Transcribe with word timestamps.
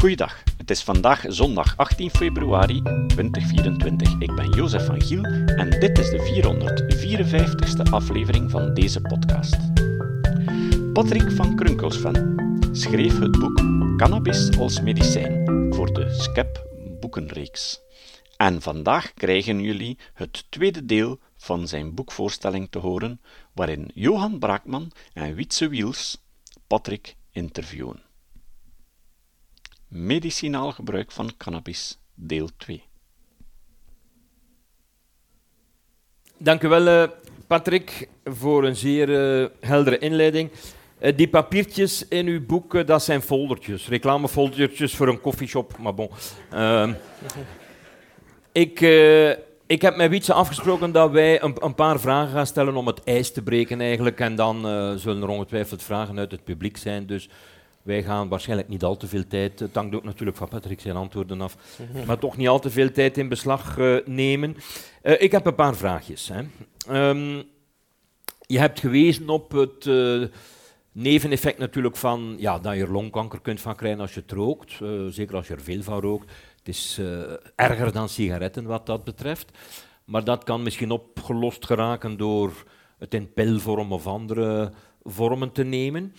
Goeiedag, 0.00 0.42
het 0.56 0.70
is 0.70 0.82
vandaag 0.82 1.24
zondag 1.28 1.76
18 1.76 2.10
februari 2.10 2.82
2024. 3.06 4.12
Ik 4.18 4.34
ben 4.34 4.50
Jozef 4.50 4.86
van 4.86 5.02
Giel 5.02 5.24
en 5.24 5.70
dit 5.70 5.98
is 5.98 6.10
de 6.10 6.18
454ste 6.18 7.90
aflevering 7.90 8.50
van 8.50 8.74
deze 8.74 9.00
podcast. 9.00 9.56
Patrick 10.92 11.30
van 11.30 11.56
Krunkelsven 11.56 12.34
schreef 12.72 13.18
het 13.18 13.38
boek 13.38 13.56
Cannabis 13.96 14.58
als 14.58 14.80
medicijn 14.80 15.44
voor 15.74 15.92
de 15.92 16.14
Skep 16.14 16.66
boekenreeks. 17.00 17.80
En 18.36 18.62
vandaag 18.62 19.14
krijgen 19.14 19.60
jullie 19.60 19.98
het 20.14 20.50
tweede 20.50 20.84
deel 20.84 21.18
van 21.36 21.68
zijn 21.68 21.94
boekvoorstelling 21.94 22.70
te 22.70 22.78
horen, 22.78 23.20
waarin 23.54 23.90
Johan 23.94 24.38
Braakman 24.38 24.90
en 25.12 25.34
Wietse 25.34 25.68
Wiels 25.68 26.22
Patrick 26.66 27.16
interviewen. 27.30 28.09
Medicinaal 29.90 30.72
gebruik 30.72 31.10
van 31.10 31.30
cannabis, 31.36 31.98
deel 32.14 32.48
2. 32.56 32.82
Dank 36.38 36.62
u 36.62 36.68
wel, 36.68 36.86
eh, 36.86 37.08
Patrick, 37.46 38.08
voor 38.24 38.64
een 38.64 38.76
zeer 38.76 39.08
uh, 39.08 39.48
heldere 39.60 39.98
inleiding. 39.98 40.50
Uh, 41.00 41.16
die 41.16 41.28
papiertjes 41.28 42.08
in 42.08 42.26
uw 42.26 42.46
boek, 42.46 42.86
dat 42.86 43.02
zijn 43.02 43.22
foldertjes, 43.22 43.88
reclamefoldertjes 43.88 44.94
voor 44.94 45.08
een 45.08 45.20
koffieshop, 45.20 45.78
maar 45.78 45.94
bon. 45.94 46.10
Ehm, 46.50 46.92
ik, 48.52 48.80
ik 49.66 49.82
heb 49.82 49.96
met 49.96 50.10
Wietse 50.10 50.32
afgesproken 50.32 50.92
dat 50.92 51.10
wij 51.10 51.42
een, 51.42 51.56
een, 51.58 51.74
paar 51.74 52.00
vragen 52.00 52.32
gaan 52.32 52.46
stellen 52.46 52.76
om 52.76 52.86
het 52.86 53.04
ijs 53.04 53.32
te 53.32 53.42
breken 53.42 53.80
eigenlijk. 53.80 54.20
En 54.20 54.34
dan 54.34 54.60
zullen 54.98 55.22
er 55.22 55.28
ongetwijfeld 55.28 55.82
vragen 55.82 56.18
uit 56.18 56.30
het 56.30 56.44
publiek 56.44 56.76
zijn. 56.76 57.06
Dus 57.06 57.28
wij 57.82 58.02
gaan 58.02 58.28
waarschijnlijk 58.28 58.68
niet 58.68 58.84
al 58.84 58.96
te 58.96 59.06
veel 59.06 59.26
tijd, 59.26 59.60
het 59.60 59.74
hangt 59.74 59.94
ook 59.94 60.04
natuurlijk 60.04 60.36
van 60.36 60.48
Patrick 60.48 60.80
zijn 60.80 60.96
antwoorden 60.96 61.40
af, 61.40 61.56
mhm. 61.92 62.06
maar 62.06 62.18
toch 62.18 62.36
niet 62.36 62.48
al 62.48 62.60
te 62.60 62.70
veel 62.70 62.92
tijd 62.92 63.18
in 63.18 63.28
beslag 63.28 63.78
uh, 63.78 63.96
nemen. 64.06 64.56
Uh, 65.02 65.22
ik 65.22 65.32
heb 65.32 65.46
een 65.46 65.54
paar 65.54 65.76
vraagjes. 65.76 66.30
Hè. 66.32 66.42
Um, 67.08 67.42
je 68.46 68.58
hebt 68.58 68.80
gewezen 68.80 69.28
op 69.28 69.52
het 69.52 69.84
uh, 69.84 70.26
neveneffect 70.92 71.58
natuurlijk 71.58 71.96
van 71.96 72.34
ja, 72.38 72.58
dat 72.58 72.74
je 72.74 72.82
er 72.82 72.92
longkanker 72.92 73.40
kunt 73.40 73.60
van 73.60 73.76
krijgen 73.76 74.00
als 74.00 74.14
je 74.14 74.20
het 74.20 74.32
rookt, 74.32 74.72
zeker 75.08 75.36
als 75.36 75.46
je 75.46 75.54
er 75.54 75.60
veel 75.60 75.82
van 75.82 76.00
rookt. 76.00 76.30
Het 76.58 76.68
is 76.68 77.00
erger 77.54 77.92
dan 77.92 78.08
sigaretten 78.08 78.64
wat 78.64 78.86
dat 78.86 79.04
betreft, 79.04 79.50
maar 80.04 80.24
dat 80.24 80.44
kan 80.44 80.62
misschien 80.62 80.90
opgelost 80.90 81.66
geraken 81.66 82.16
door 82.16 82.64
het 82.98 83.14
in 83.14 83.32
pilvorm 83.32 83.92
of 83.92 84.06
andere 84.06 84.72
vormen 85.02 85.52
te 85.52 85.62
nemen. 85.62 86.14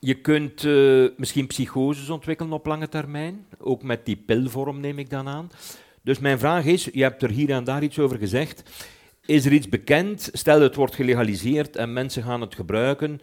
Je 0.00 0.14
kunt 0.14 0.62
uh, 0.62 1.08
misschien 1.16 1.46
psychoses 1.46 2.10
ontwikkelen 2.10 2.52
op 2.52 2.66
lange 2.66 2.88
termijn, 2.88 3.46
ook 3.58 3.82
met 3.82 4.06
die 4.06 4.16
pilvorm 4.16 4.80
neem 4.80 4.98
ik 4.98 5.10
dan 5.10 5.28
aan. 5.28 5.50
Dus 6.02 6.18
mijn 6.18 6.38
vraag 6.38 6.64
is, 6.64 6.88
je 6.92 7.02
hebt 7.02 7.22
er 7.22 7.30
hier 7.30 7.50
en 7.50 7.64
daar 7.64 7.82
iets 7.82 7.98
over 7.98 8.18
gezegd, 8.18 8.62
is 9.26 9.44
er 9.44 9.52
iets 9.52 9.68
bekend, 9.68 10.30
stel 10.32 10.60
het 10.60 10.74
wordt 10.74 10.94
gelegaliseerd 10.94 11.76
en 11.76 11.92
mensen 11.92 12.22
gaan 12.22 12.40
het 12.40 12.54
gebruiken 12.54 13.20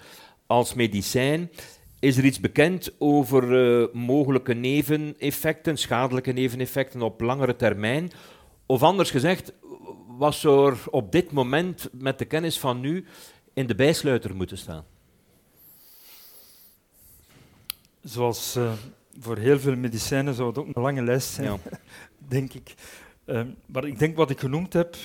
als 0.47 0.73
medicijn, 0.73 1.51
is 1.99 2.17
er 2.17 2.25
iets 2.25 2.39
bekend 2.39 2.91
over 2.97 3.51
uh, 3.51 3.87
mogelijke 3.93 4.53
neveneffecten, 4.53 5.77
schadelijke 5.77 6.31
neveneffecten 6.31 7.01
op 7.01 7.21
langere 7.21 7.55
termijn? 7.55 8.11
Of 8.65 8.83
anders 8.83 9.11
gezegd, 9.11 9.53
was 10.17 10.43
er 10.43 10.77
op 10.89 11.11
dit 11.11 11.31
moment 11.31 11.89
met 11.91 12.19
de 12.19 12.25
kennis 12.25 12.59
van 12.59 12.79
nu 12.79 13.05
in 13.53 13.67
de 13.67 13.75
bijsluiter 13.75 14.35
moeten 14.35 14.57
staan? 14.57 14.94
Zoals 18.05 18.55
uh, 18.55 18.73
voor 19.19 19.37
heel 19.37 19.59
veel 19.59 19.75
medicijnen 19.75 20.33
zou 20.33 20.47
het 20.47 20.57
ook 20.57 20.75
een 20.75 20.81
lange 20.81 21.03
lijst 21.03 21.33
zijn, 21.33 21.47
ja. 21.47 21.59
denk 22.35 22.53
ik. 22.53 22.75
Um, 23.25 23.55
maar 23.65 23.85
ik 23.85 23.99
denk 23.99 24.15
wat 24.15 24.29
ik 24.29 24.39
genoemd 24.39 24.73
heb, 24.73 24.95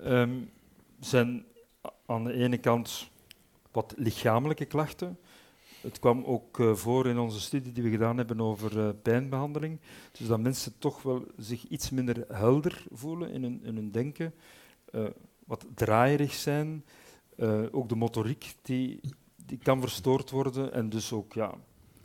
um, 0.00 0.50
zijn 1.00 1.44
aan 2.06 2.24
de 2.24 2.32
ene 2.32 2.58
kant 2.58 3.10
wat 3.72 3.94
lichamelijke 3.96 4.64
klachten. 4.64 5.18
Het 5.80 5.98
kwam 5.98 6.24
ook 6.24 6.58
uh, 6.58 6.74
voor 6.74 7.06
in 7.06 7.18
onze 7.18 7.40
studie 7.40 7.72
die 7.72 7.82
we 7.82 7.90
gedaan 7.90 8.16
hebben 8.16 8.40
over 8.40 8.78
uh, 8.78 8.88
pijnbehandeling. 9.02 9.78
Dus 10.12 10.26
dat 10.26 10.40
mensen 10.40 10.78
toch 10.78 11.02
wel 11.02 11.24
zich 11.36 11.64
iets 11.68 11.90
minder 11.90 12.24
helder 12.28 12.84
voelen 12.90 13.30
in 13.30 13.42
hun, 13.42 13.60
in 13.64 13.76
hun 13.76 13.90
denken, 13.90 14.34
wat 15.44 15.66
draaierig 15.74 16.34
zijn. 16.34 16.84
ook 17.70 17.88
de 17.88 17.96
motoriek 17.96 18.54
die, 18.62 19.00
die 19.36 19.58
kan 19.58 19.80
verstoord 19.80 20.30
worden 20.30 20.72
en 20.72 20.88
dus 20.88 21.12
ook 21.12 21.32
ja, 21.32 21.54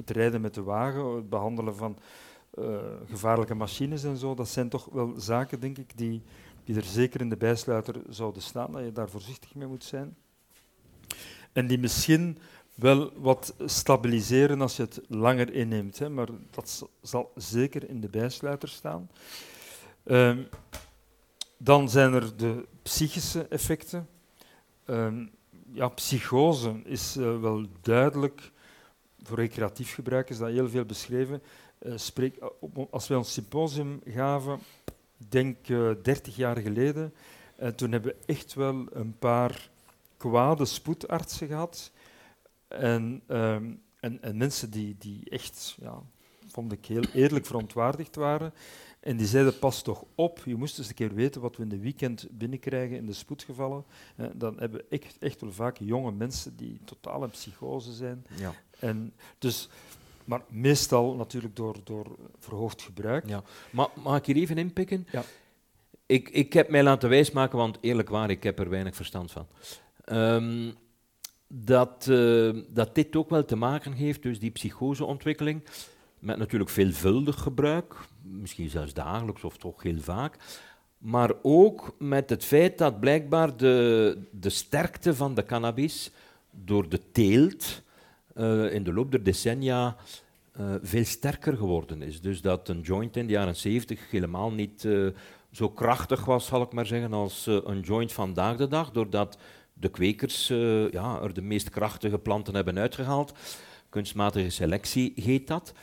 het 0.02 0.10
rijden 0.10 0.42
met 0.42 0.54
de 0.54 0.64
wagen, 0.64 1.16
het 1.16 1.30
behandelen 1.30 1.76
van 1.76 1.98
uh, 2.60 2.78
gevaarlijke 3.10 3.56
machines 3.56 4.04
en 4.04 4.18
zo, 4.18 4.36
dat 4.36 4.50
zijn 4.50 4.70
toch 4.70 4.88
wel 4.92 5.14
zaken, 5.18 5.60
denk 5.60 5.78
ik, 5.78 5.98
die, 5.98 6.22
die 6.64 6.76
er 6.76 6.84
zeker 6.84 7.22
in 7.22 7.30
de 7.30 7.38
bijsluiter 7.38 8.02
zouden 8.10 8.42
staan, 8.42 8.72
dat 8.72 8.84
je 8.84 8.92
daar 8.92 9.10
voorzichtig 9.10 9.56
mee 9.56 9.68
moet 9.68 9.84
zijn. 9.84 10.16
En 11.54 11.68
die 11.68 11.80
misschien 11.80 12.38
wel 12.76 13.12
wat 13.16 13.56
stabiliseren 13.66 14.62
als 14.62 14.76
je 14.76 14.84
het 14.84 15.02
langer 15.08 15.54
inneemt, 15.54 16.00
hè, 16.00 16.10
maar 16.10 16.28
dat 16.50 16.88
zal 17.02 17.32
zeker 17.36 17.90
in 17.90 18.02
de 18.02 18.10
bijsluiter 18.10 18.70
staan. 18.70 19.10
Um, 20.06 20.48
dan 21.58 21.90
zijn 21.90 22.14
er 22.14 22.38
de 22.38 22.68
psychische 22.82 23.48
effecten. 23.48 24.08
Um, 24.86 25.32
ja, 25.74 25.88
psychose 25.88 26.82
is 26.84 27.18
uh, 27.18 27.40
wel 27.40 27.66
duidelijk 27.82 28.52
voor 29.24 29.38
recreatief 29.38 29.94
gebruik 29.94 30.30
is 30.30 30.38
dat 30.38 30.50
heel 30.50 30.70
veel 30.70 30.86
beschreven. 30.86 31.42
Uh, 31.80 31.94
spreek, 31.98 32.38
als 32.90 33.08
wij 33.08 33.18
ons 33.18 33.34
symposium 33.34 34.02
gaven, 34.06 34.60
denk 35.18 35.68
uh, 35.68 35.90
eh, 35.90 35.98
30 36.04 36.36
jaar 36.36 36.58
geleden, 36.58 37.14
toen 37.76 37.92
hebben 37.92 38.12
we 38.12 38.34
echt 38.34 38.54
wel 38.54 38.86
een 38.92 39.18
paar 39.20 39.70
kwade 40.18 40.66
spoedartsen 40.66 41.48
gehad. 41.48 41.92
En, 42.68 43.22
um, 43.28 43.82
en, 44.00 44.22
en, 44.22 44.38
mensen 44.38 44.72
die, 44.72 44.96
die 45.00 45.30
echt, 45.30 45.78
ja, 45.82 46.02
vond 46.48 46.72
ik 46.72 46.86
heel 46.86 47.04
eerlijk 47.14 47.46
verontwaardigd 47.46 48.16
waren. 48.16 48.54
En 49.02 49.18
die 49.18 49.28
zeiden, 49.28 49.60
pas 49.60 49.82
toch 49.82 50.04
op, 50.16 50.42
je 50.46 50.56
moest 50.56 50.78
eens 50.78 50.88
een 50.88 50.94
keer 50.94 51.14
weten 51.14 51.42
wat 51.42 51.56
we 51.56 51.64
in 51.64 51.70
de 51.70 51.80
weekend 51.80 52.28
binnenkrijgen 52.32 52.98
in 52.98 53.06
de 53.06 53.14
spoedgevallen. 53.14 53.84
Eh, 54.16 54.26
dan 54.34 54.60
hebben 54.60 54.80
we 54.80 54.98
echt, 54.98 55.18
echt 55.20 55.42
wel 55.42 55.52
vaak 55.52 55.78
jonge 55.78 56.12
mensen 56.12 56.56
die 56.56 56.80
totaal 56.86 57.24
in 57.24 57.30
psychose 57.30 57.94
zijn. 57.94 58.26
Ja. 58.36 58.54
En 58.80 59.14
dus, 59.38 59.70
maar 60.26 60.42
meestal 60.48 61.16
natuurlijk 61.16 61.56
door, 61.56 61.76
door 61.84 62.16
verhoogd 62.40 62.82
gebruik. 62.82 63.28
Ja. 63.28 63.44
Maar 63.72 63.88
mag 64.04 64.18
ik 64.18 64.26
hier 64.26 64.36
even 64.36 64.58
inpikken? 64.58 65.08
Ja. 65.12 65.24
Ik, 66.06 66.30
ik 66.30 66.54
heb 66.54 66.70
mij 66.70 66.84
laten 66.84 67.10
wijsmaken, 67.10 67.58
want 67.58 67.78
eerlijk 67.82 68.10
waar, 68.10 68.30
ik 68.30 68.44
heb 68.44 68.60
er 68.60 68.70
weinig 68.70 68.96
verstand 68.96 69.32
van. 69.32 69.48
Um, 70.06 70.74
dat, 71.48 72.08
uh, 72.10 72.62
dat 72.68 72.96
dit 72.96 73.16
ook 73.16 73.30
wel 73.30 73.46
te 73.46 73.56
maken 73.56 73.94
heeft, 73.94 74.24
dus 74.24 74.40
die 74.40 74.52
psychoseontwikkeling, 74.52 75.64
met 76.20 76.38
natuurlijk 76.38 76.70
veelvuldig 76.70 77.40
gebruik, 77.40 77.96
misschien 78.22 78.70
zelfs 78.70 78.94
dagelijks 78.94 79.44
of 79.44 79.58
toch 79.58 79.84
heel 79.84 80.00
vaak, 80.00 80.38
maar 80.98 81.32
ook 81.42 81.96
met 82.00 82.30
het 82.30 82.46
feit 82.46 82.78
dat 82.78 83.00
blijkbaar 83.00 83.58
de, 83.58 84.18
de 84.32 84.50
sterkte 84.50 85.16
van 85.16 85.34
de 85.34 85.46
cannabis 85.46 86.12
door 86.52 86.90
de 86.90 87.12
teelt 87.12 87.82
uh, 88.36 88.74
in 88.74 88.84
de 88.84 88.94
loop 88.94 89.12
der 89.12 89.24
decennia 89.24 89.96
uh, 90.60 90.74
veel 90.82 91.06
sterker 91.06 91.58
geworden 91.58 92.02
is. 92.02 92.22
Dus 92.22 92.42
dat 92.42 92.70
een 92.70 92.82
joint 92.82 93.18
in 93.18 93.26
de 93.28 93.34
jaren 93.34 93.56
70 93.56 94.12
helemaal 94.12 94.52
niet 94.52 94.84
uh, 94.84 95.10
zo 95.52 95.70
krachtig 95.70 96.26
was, 96.26 96.46
zal 96.46 96.62
ik 96.62 96.72
maar 96.72 96.86
zeggen, 96.86 97.14
als 97.14 97.46
een 97.46 97.80
joint 97.80 98.14
vandaag 98.14 98.58
de 98.58 98.68
dag, 98.68 98.92
doordat 98.92 99.38
de 99.74 99.90
kwekers 99.90 100.48
ja, 100.92 101.22
er 101.22 101.34
de 101.34 101.42
meest 101.42 101.70
krachtige 101.70 102.18
planten 102.18 102.56
hebben 102.56 102.78
uitgehaald. 102.78 103.34
Kunstmatige 103.90 104.50
selectie 104.50 105.14
heet 105.16 105.48
dat. 105.48 105.74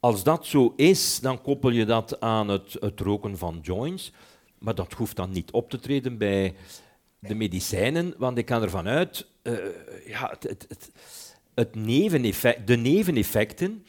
Als 0.00 0.22
dat 0.22 0.46
zo 0.46 0.72
is, 0.76 1.20
dan 1.20 1.42
koppel 1.42 1.70
je 1.70 1.84
dat 1.84 2.20
aan 2.20 2.48
het, 2.48 2.76
het 2.80 3.00
roken 3.00 3.38
van 3.38 3.58
joints. 3.62 4.12
Maar 4.58 4.74
dat 4.74 4.92
hoeft 4.92 5.16
dan 5.16 5.30
niet 5.30 5.50
op 5.50 5.70
te 5.70 5.78
treden 5.78 6.18
bij 6.18 6.54
de 7.18 7.34
medicijnen, 7.34 8.14
want 8.18 8.38
ik 8.38 8.48
ga 8.48 8.62
ervan 8.62 8.86
uit, 8.86 9.26
uh, 9.42 9.54
ja, 10.06 10.28
het, 10.30 10.42
het, 10.42 10.66
het, 10.68 10.90
het 11.54 11.74
neveneffect, 11.74 12.66
de 12.66 12.76
neveneffecten. 12.76 13.84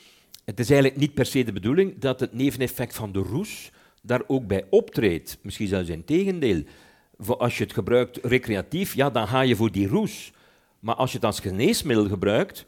Het 0.45 0.59
is 0.59 0.69
eigenlijk 0.69 0.99
niet 0.99 1.13
per 1.13 1.25
se 1.25 1.43
de 1.43 1.51
bedoeling 1.51 1.99
dat 1.99 2.19
het 2.19 2.33
neveneffect 2.33 2.95
van 2.95 3.11
de 3.11 3.19
roes 3.19 3.71
daar 4.01 4.21
ook 4.27 4.47
bij 4.47 4.65
optreedt. 4.69 5.37
Misschien 5.41 5.67
zelfs 5.67 5.89
in 5.89 6.05
tegendeel. 6.05 6.63
Als 7.27 7.57
je 7.57 7.63
het 7.63 7.73
gebruikt 7.73 8.19
recreatief, 8.21 8.95
ja, 8.95 9.09
dan 9.09 9.27
ga 9.27 9.41
je 9.41 9.55
voor 9.55 9.71
die 9.71 9.87
roes. 9.87 10.31
Maar 10.79 10.95
als 10.95 11.11
je 11.11 11.17
het 11.17 11.25
als 11.25 11.39
geneesmiddel 11.39 12.07
gebruikt, 12.07 12.65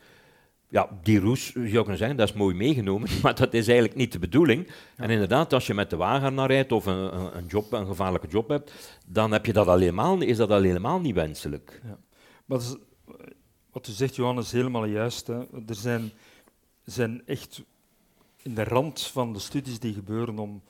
ja, 0.74 0.90
die 1.04 1.20
roes, 1.20 1.52
zou 1.52 1.70
kunnen 1.70 1.98
zeggen, 1.98 2.18
dat 2.18 2.30
is 2.30 2.36
mooi 2.36 2.56
meegenomen, 2.56 3.10
maar 3.24 3.36
dat 3.36 3.54
is 3.54 3.68
eigenlijk 3.68 3.98
niet 3.98 4.12
de 4.12 4.20
bedoeling. 4.20 4.68
En 4.96 5.10
inderdaad, 5.10 5.54
als 5.54 5.68
je 5.68 5.74
met 5.74 5.90
de 5.90 5.96
wagen 5.96 6.34
naar 6.34 6.48
rijdt 6.48 6.72
of 6.72 6.86
een, 6.86 7.38
een, 7.38 7.46
job, 7.46 7.72
een 7.72 7.86
gevaarlijke 7.86 8.28
job 8.28 8.50
hebt, 8.50 8.72
dan 9.08 9.32
heb 9.32 9.46
je 9.46 9.54
dat 9.54 9.68
al 9.68 9.78
helemaal, 9.78 10.22
is 10.22 10.38
dat 10.38 10.50
al 10.50 10.62
helemaal 10.62 11.00
niet 11.00 11.16
wenselijk. 11.16 11.82
Ja. 11.84 11.98
Maar 12.46 12.58
is, 12.58 12.76
wat 13.72 13.88
u 13.88 13.92
zegt, 13.92 14.16
Johan, 14.16 14.38
is 14.38 14.52
helemaal 14.52 14.86
juist. 14.86 15.28
Hè. 15.28 15.40
Er 15.68 15.76
zijn, 15.76 16.12
zijn 16.84 17.22
echt 17.26 17.62
in 18.42 18.56
de 18.56 18.64
rand 18.64 19.02
van 19.02 19.34
de 19.34 19.40
studies 19.40 19.80
die 19.80 19.94
gebeuren 19.94 20.40
om 20.40 20.62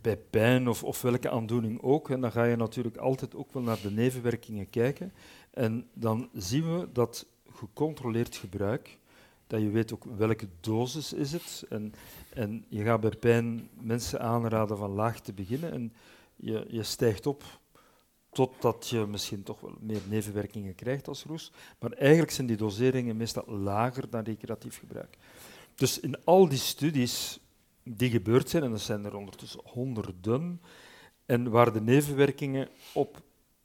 bij 0.00 0.16
pijn 0.16 0.68
of, 0.68 0.84
of 0.84 1.02
welke 1.02 1.30
aandoening 1.30 1.82
ook. 1.82 2.10
En 2.10 2.20
dan 2.20 2.32
ga 2.32 2.44
je 2.44 2.56
natuurlijk 2.56 2.96
altijd 2.96 3.34
ook 3.34 3.52
wel 3.52 3.62
naar 3.62 3.80
de 3.82 3.90
nevenwerkingen 3.90 4.70
kijken. 4.70 5.12
En 5.50 5.86
dan 5.94 6.28
zien 6.32 6.78
we 6.78 6.88
dat 6.92 7.26
gecontroleerd 7.54 8.36
gebruik, 8.36 8.98
dat 9.46 9.60
je 9.60 9.70
weet 9.70 9.92
ook 9.92 10.04
welke 10.16 10.48
dosis 10.60 11.12
is 11.12 11.32
het. 11.32 11.64
En, 11.68 11.94
en 12.34 12.64
je 12.68 12.82
gaat 12.82 13.00
bij 13.00 13.10
pijn 13.10 13.68
mensen 13.80 14.20
aanraden 14.20 14.76
van 14.76 14.90
laag 14.90 15.20
te 15.20 15.32
beginnen. 15.32 15.72
En 15.72 15.92
je, 16.36 16.66
je 16.68 16.82
stijgt 16.82 17.26
op 17.26 17.44
totdat 18.32 18.88
je 18.88 19.06
misschien 19.06 19.42
toch 19.42 19.60
wel 19.60 19.74
meer 19.80 20.00
nevenwerkingen 20.08 20.74
krijgt 20.74 21.08
als 21.08 21.24
roes. 21.24 21.52
Maar 21.78 21.92
eigenlijk 21.92 22.32
zijn 22.32 22.46
die 22.46 22.56
doseringen 22.56 23.16
meestal 23.16 23.46
lager 23.46 24.10
dan 24.10 24.24
recreatief 24.24 24.78
gebruik. 24.78 25.16
Dus 25.74 26.00
in 26.00 26.24
al 26.24 26.48
die 26.48 26.58
studies 26.58 27.40
die 27.82 28.10
gebeurd 28.10 28.48
zijn, 28.48 28.62
en 28.62 28.70
dat 28.70 28.80
zijn 28.80 29.04
er 29.04 29.16
ondertussen 29.16 29.60
honderden, 29.64 30.60
en 31.26 31.50
waar 31.50 31.72
de 31.72 31.80
nevenwerkingen 31.80 32.68
op 32.92 33.22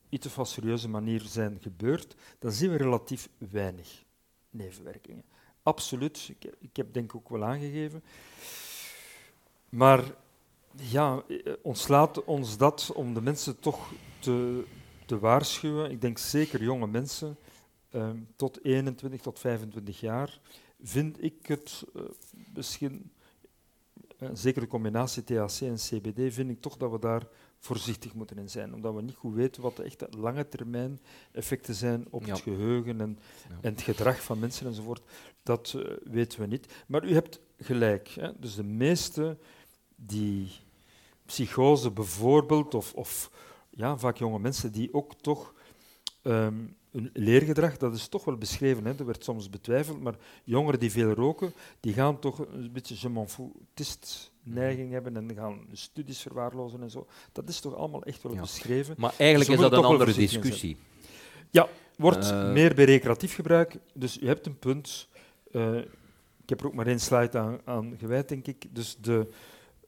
iets 0.09 0.27
of 0.27 0.35
wat 0.35 0.49
serieuze 0.49 0.89
manier 0.89 1.21
zijn 1.21 1.57
gebeurd, 1.61 2.15
dan 2.39 2.51
zien 2.51 2.71
we 2.71 2.77
relatief 2.77 3.29
weinig 3.37 4.03
nevenwerkingen. 4.49 5.23
Absoluut, 5.63 6.33
ik, 6.59 6.75
heb 6.75 6.93
denk 6.93 7.11
ik 7.11 7.15
ook 7.15 7.29
wel 7.29 7.43
aangegeven. 7.43 8.03
Maar 9.69 10.03
ja, 10.75 11.23
ontslaat 11.61 12.23
ons 12.23 12.57
dat 12.57 12.91
om 12.93 13.13
de 13.13 13.21
mensen 13.21 13.59
toch 13.59 13.91
te, 14.19 14.63
te 15.05 15.19
waarschuwen. 15.19 15.91
Ik 15.91 16.01
denk 16.01 16.17
zeker 16.17 16.63
jonge 16.63 16.87
mensen, 16.87 17.37
ehm, 17.89 18.17
tot 18.35 18.63
21 18.63 19.21
tot 19.21 19.39
25 19.39 19.99
jaar, 19.99 20.39
vind 20.81 21.23
ik 21.23 21.45
het 21.45 21.83
uh, 21.95 22.01
misschien, 22.53 23.11
zeker 24.33 24.61
de 24.61 24.67
combinatie 24.67 25.23
THC 25.23 25.61
en 25.61 25.75
CBD, 25.75 26.33
vind 26.33 26.49
ik 26.49 26.61
toch 26.61 26.77
dat 26.77 26.91
we 26.91 26.99
daar 26.99 27.27
voorzichtig 27.59 28.13
moeten 28.13 28.37
in 28.37 28.49
zijn. 28.49 28.73
Omdat 28.73 28.95
we 28.95 29.01
niet 29.01 29.15
goed 29.15 29.33
weten 29.33 29.61
wat 29.61 29.75
de 29.75 29.83
echte 29.83 30.07
lange 30.17 30.47
termijn 30.47 30.99
effecten 31.31 31.75
zijn 31.75 32.07
op 32.09 32.25
het 32.25 32.39
geheugen 32.39 33.01
en, 33.01 33.19
en, 33.61 33.71
het 33.71 33.81
gedrag 33.81 34.21
van 34.21 34.39
mensen 34.39 34.67
enzovoort. 34.67 35.01
Dat 35.43 35.73
uh, 35.75 35.97
weten 36.03 36.39
we 36.39 36.45
niet. 36.45 36.73
Maar 36.87 37.05
u 37.05 37.13
hebt 37.13 37.39
gelijk. 37.59 38.07
Hè? 38.07 38.39
Dus 38.39 38.55
de 38.55 38.63
meeste 38.63 39.37
die 39.95 40.51
psychose 41.25 41.91
bijvoorbeeld, 41.91 42.73
of, 42.73 42.93
of 42.93 43.31
ja, 43.69 43.97
vaak 43.97 44.17
jonge 44.17 44.39
mensen 44.39 44.71
die 44.71 44.93
ook 44.93 45.15
toch 45.15 45.53
um, 46.23 46.76
hun 46.91 47.09
leergedrag, 47.13 47.77
dat 47.77 47.95
is 47.95 48.07
toch 48.07 48.25
wel 48.25 48.37
beschreven, 48.37 48.85
hè, 48.85 48.95
dat 48.95 49.05
werd 49.05 49.23
soms 49.23 49.49
betwijfeld, 49.49 50.01
maar 50.01 50.15
jongeren 50.43 50.79
die 50.79 50.91
veel 50.91 51.11
roken, 51.11 51.53
die 51.79 51.93
gaan 51.93 52.19
toch 52.19 52.39
een 52.39 52.71
beetje 52.73 52.95
je 52.99 53.09
m'en 53.09 53.29
foutist 53.29 54.31
neiging 54.43 54.91
hebben 54.91 55.17
en 55.17 55.35
gaan 55.35 55.65
studies 55.71 56.21
verwaarlozen 56.21 56.81
en 56.81 56.89
zo. 56.89 57.07
Dat 57.31 57.49
is 57.49 57.59
toch 57.59 57.75
allemaal 57.75 58.03
echt 58.03 58.23
wel 58.23 58.35
beschreven. 58.35 58.95
Maar 58.97 59.13
eigenlijk 59.17 59.49
dus 59.49 59.59
is 59.59 59.69
dat 59.69 59.79
een 59.79 59.85
andere 59.85 60.13
discussie. 60.13 60.77
Ja, 61.49 61.69
wordt 61.97 62.31
uh, 62.31 62.51
meer 62.51 62.75
bij 62.75 62.85
recreatief 62.85 63.35
gebruik. 63.35 63.77
Dus 63.93 64.17
je 64.19 64.25
hebt 64.25 64.45
een 64.45 64.59
punt. 64.59 65.07
Uh, 65.51 65.77
ik 66.43 66.49
heb 66.49 66.59
er 66.59 66.65
ook 66.65 66.73
maar 66.73 66.87
één 66.87 66.99
slide 66.99 67.37
aan, 67.37 67.59
aan 67.63 67.95
gewijd, 67.97 68.29
denk 68.29 68.47
ik. 68.47 68.65
Dus 68.75 68.97
de 69.01 69.27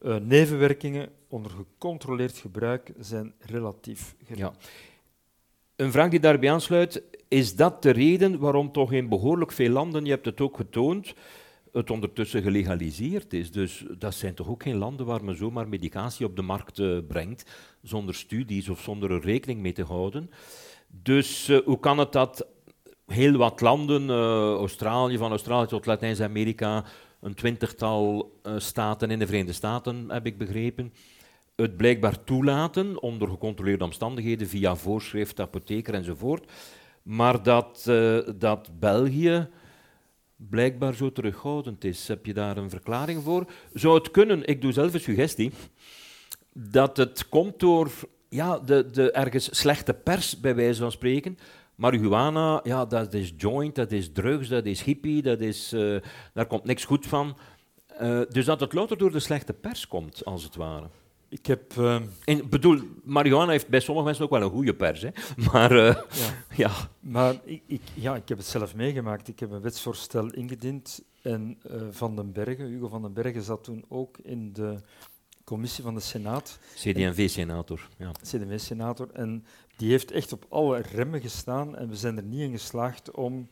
uh, 0.02 0.16
nevenwerkingen 0.16 1.10
onder 1.28 1.52
gecontroleerd 1.52 2.38
gebruik 2.38 2.92
zijn 3.00 3.34
relatief 3.40 4.16
gering. 4.24 4.40
Ja. 4.40 4.54
Een 5.80 5.92
vraag 5.92 6.10
die 6.10 6.20
daarbij 6.20 6.52
aansluit, 6.52 7.04
is 7.28 7.56
dat 7.56 7.84
de 7.84 7.90
reden 7.90 8.40
waarom 8.40 8.72
toch 8.72 8.92
in 8.92 9.10
behoorlijk 9.10 9.52
veel 9.52 9.70
landen, 9.70 10.06
je 10.06 10.12
hebt 10.12 10.26
het 10.26 10.42
ook 10.42 10.56
getoond, 10.56 11.14
het 11.72 11.90
ondertussen 11.90 12.42
gelegaliseerd 12.42 13.34
is. 13.34 13.52
Dus 13.52 13.86
dat 13.98 14.14
zijn 14.14 14.34
toch 14.34 14.50
ook 14.50 14.64
geen 14.64 14.78
landen 14.78 15.06
waar 15.06 15.24
men 15.24 15.38
zomaar 15.38 15.68
medicatie 15.68 16.26
op 16.26 16.36
de 16.36 16.42
markt 16.42 16.80
uh, 16.80 16.98
brengt, 17.08 17.52
zonder 17.82 18.16
studies 18.16 18.70
of 18.70 18.82
zonder 18.82 19.12
er 19.12 19.22
rekening 19.22 19.60
mee 19.60 19.72
te 19.72 19.84
houden. 19.84 20.30
Dus 20.88 21.50
uh, 21.50 21.60
hoe 21.66 21.80
kan 21.80 21.98
het 21.98 22.12
dat 22.12 22.48
heel 23.06 23.38
wat 23.38 23.62
landen, 23.62 24.04
uh, 24.04 24.54
Australië, 24.54 25.18
van 25.18 25.32
Australië 25.32 25.68
tot 25.68 25.86
Latijns-Amerika, 25.86 26.86
een 27.22 27.34
twintigtal 27.34 28.32
staten 28.58 29.12
in 29.12 29.20
de 29.20 29.26
Verenigde 29.26 29.54
Staten, 29.54 30.10
heb 30.10 30.26
ik 30.26 30.38
begrepen, 30.38 30.94
het 31.62 31.78
blijkbaar 31.78 32.24
toelaten 32.24 33.02
onder 33.02 33.28
gecontroleerde 33.28 33.84
omstandigheden 33.84 34.48
via 34.48 34.76
voorschrift, 34.76 35.40
apotheker 35.40 35.94
enzovoort, 35.94 36.52
maar 37.02 37.44
dat, 37.44 37.84
dat 38.38 38.80
België 38.80 39.48
blijkbaar 40.36 40.94
zo 40.94 41.12
terughoudend 41.12 41.84
is. 41.84 42.08
Heb 42.08 42.26
je 42.26 42.34
daar 42.34 42.58
een 42.58 42.70
verklaring 42.70 43.24
voor? 43.24 43.46
Zou 43.74 43.98
het 43.98 44.12
kunnen, 44.12 44.46
ik 44.46 44.62
doe 44.62 44.72
zelf 44.72 44.94
een 44.94 45.00
suggestie, 45.00 45.52
dat 46.54 46.98
het 46.98 47.30
komt 47.30 47.60
door 47.60 47.92
ja, 48.30 48.60
de, 48.60 48.90
de 48.92 49.12
ergens 49.12 49.58
slechte 49.58 49.94
pers, 49.94 50.40
bij 50.40 50.56
wijze 50.56 50.82
van 50.82 50.92
spreken. 50.92 51.38
Marihuana, 51.76 52.60
ja, 52.64 52.86
dat 52.86 53.14
is 53.14 53.34
joint, 53.38 53.76
dat 53.76 53.92
is 53.92 54.12
drugs, 54.12 54.48
dat 54.48 54.66
is 54.66 54.82
hippie, 54.82 55.22
dat 55.22 55.42
is, 55.42 55.74
uh, 55.74 55.98
daar 56.34 56.46
komt 56.46 56.64
niks 56.64 56.86
goed 56.86 57.08
van. 57.08 57.38
Uh, 58.02 58.22
dus 58.30 58.46
dat 58.46 58.60
het 58.60 58.74
louter 58.74 58.98
door 58.98 59.12
de 59.12 59.20
slechte 59.20 59.54
pers 59.54 59.88
komt, 59.88 60.26
als 60.26 60.44
het 60.44 60.56
ware. 60.56 60.90
Ik 61.30 61.46
heb... 61.46 61.74
Uh... 61.78 62.02
En, 62.26 62.50
bedoel, 62.50 62.82
marihuana 63.04 63.52
heeft 63.52 63.68
bij 63.68 63.80
sommige 63.80 64.06
mensen 64.06 64.24
ook 64.24 64.30
wel 64.30 64.42
een 64.42 64.50
goede 64.50 64.76
pers, 64.76 65.02
hè? 65.02 65.10
Maar, 65.52 65.72
uh, 65.72 65.96
ja. 66.12 66.34
ja. 66.64 66.72
Maar 67.00 67.36
ik, 67.44 67.62
ik, 67.66 67.82
ja, 67.94 68.16
ik 68.16 68.30
heb 68.30 68.38
het 68.38 68.48
zelf 68.48 68.76
meegemaakt. 68.76 69.28
Ik 69.28 69.40
heb 69.40 69.52
een 69.52 69.62
wetsvoorstel 69.62 70.30
ingediend 70.30 71.04
en 71.22 71.58
uh, 71.72 71.82
Van 71.92 72.16
den 72.16 72.32
Bergen, 72.32 72.66
Hugo 72.66 72.88
van 72.88 73.02
den 73.02 73.14
Bergen, 73.14 73.42
zat 73.42 73.64
toen 73.64 73.86
ook 73.88 74.18
in 74.18 74.54
de 74.54 74.76
commissie 75.44 75.84
van 75.84 75.94
de 75.94 76.00
Senaat. 76.00 76.60
CD&V-senator, 76.76 77.88
ja. 77.98 78.12
CD&V-senator. 78.12 79.10
En 79.14 79.46
die 79.78 79.90
heeft 79.90 80.12
echt 80.12 80.34
op 80.34 80.46
alle 80.50 80.78
remmen 80.78 81.22
gestaan 81.22 81.78
en 81.78 81.90
we 81.90 81.96
zijn 81.96 82.18
er 82.18 82.24
niet 82.24 82.42
in 82.42 82.52
geslaagd 82.52 83.12
om 83.12 83.50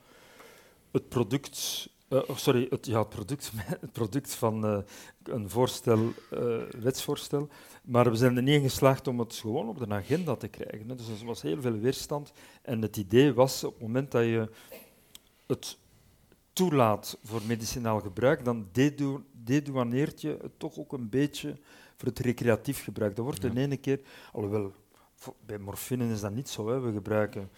het 0.92 1.10
product 1.10 1.90
uh, 2.10 2.30
sorry, 2.36 2.68
het, 2.70 2.86
ja, 2.86 3.00
het, 3.00 3.10
product, 3.10 3.52
het 3.80 3.92
product 3.92 4.36
van 4.36 4.66
uh, 4.66 4.78
een 5.24 5.50
voorstel, 5.50 6.14
uh, 6.34 6.62
wetsvoorstel. 6.80 7.50
Maar 7.84 8.10
we 8.10 8.16
zijn 8.16 8.36
er 8.36 8.44
niet 8.44 8.56
in 8.56 8.62
geslaagd 8.62 9.08
om 9.08 9.20
het 9.20 9.36
gewoon 9.36 9.70
op 9.70 9.78
de 9.78 9.88
agenda 9.88 10.36
te 10.36 10.48
krijgen. 10.48 10.90
Hè. 10.90 10.96
Dus 10.96 11.20
er 11.20 11.26
was 11.26 11.42
heel 11.42 11.62
veel 11.62 11.80
weerstand. 11.80 12.32
En 12.62 12.82
het 12.82 12.98
idee 12.98 13.34
was, 13.34 13.64
op 13.64 13.74
het 13.74 13.82
moment 13.82 14.12
dat 14.12 14.24
je 14.24 14.50
het 15.48 15.78
toelaat 16.54 17.18
voor 17.24 17.42
medicinaal 17.48 18.00
gebruik, 18.00 18.46
dan 18.46 18.68
dedu 18.72 19.24
dedouaneert 19.32 20.22
je 20.22 20.38
het 20.42 20.60
toch 20.60 20.78
ook 20.78 20.94
een 20.94 21.10
beetje 21.10 21.58
voor 21.96 22.08
het 22.08 22.20
recreatief 22.20 22.84
gebruik. 22.84 23.16
Dat 23.16 23.26
wordt 23.26 23.42
ja. 23.42 23.50
in 23.50 23.58
ene 23.58 23.78
keer, 23.78 24.02
alhoewel 24.32 24.74
bij 25.46 25.58
morfine 25.58 26.12
is 26.12 26.22
dat 26.22 26.34
niet 26.34 26.50
zo. 26.50 26.70
Hè. 26.70 26.80
We 26.80 26.92
gebruiken 26.92 27.50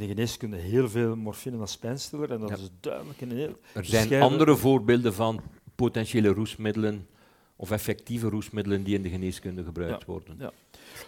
in 0.00 0.06
de 0.08 0.14
geneeskunde 0.14 0.56
heel 0.56 0.88
veel 0.88 1.16
morfine 1.16 1.58
als 1.58 1.76
pijnstiller 1.76 2.32
en 2.32 2.40
dat 2.40 2.48
ja. 2.48 2.56
is 2.56 2.70
duidelijk 2.80 3.20
een 3.20 3.30
heel... 3.30 3.58
Er 3.72 3.84
zijn 3.84 4.22
andere 4.22 4.56
voorbeelden 4.56 5.14
van 5.14 5.40
potentiële 5.74 6.28
roesmiddelen 6.28 7.06
of 7.56 7.70
effectieve 7.70 8.28
roesmiddelen 8.28 8.84
die 8.84 8.94
in 8.94 9.02
de 9.02 9.08
geneeskunde 9.08 9.64
gebruikt 9.64 10.00
ja. 10.00 10.06
worden. 10.06 10.36
Ja. 10.38 10.52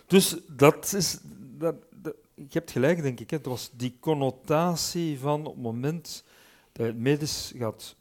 Dus 0.06 0.36
dat 0.46 0.92
is... 0.92 1.18
Dat, 1.58 1.74
dat, 2.02 2.14
je 2.34 2.46
hebt 2.48 2.70
gelijk, 2.70 3.02
denk 3.02 3.20
ik. 3.20 3.30
Het 3.30 3.46
was 3.46 3.70
die 3.72 3.96
connotatie 4.00 5.18
van 5.18 5.46
op 5.46 5.54
het 5.54 5.62
moment 5.62 6.24
dat 6.72 6.86
je 6.86 6.92
het 6.92 7.00
medisch 7.00 7.52
gaat 7.56 7.96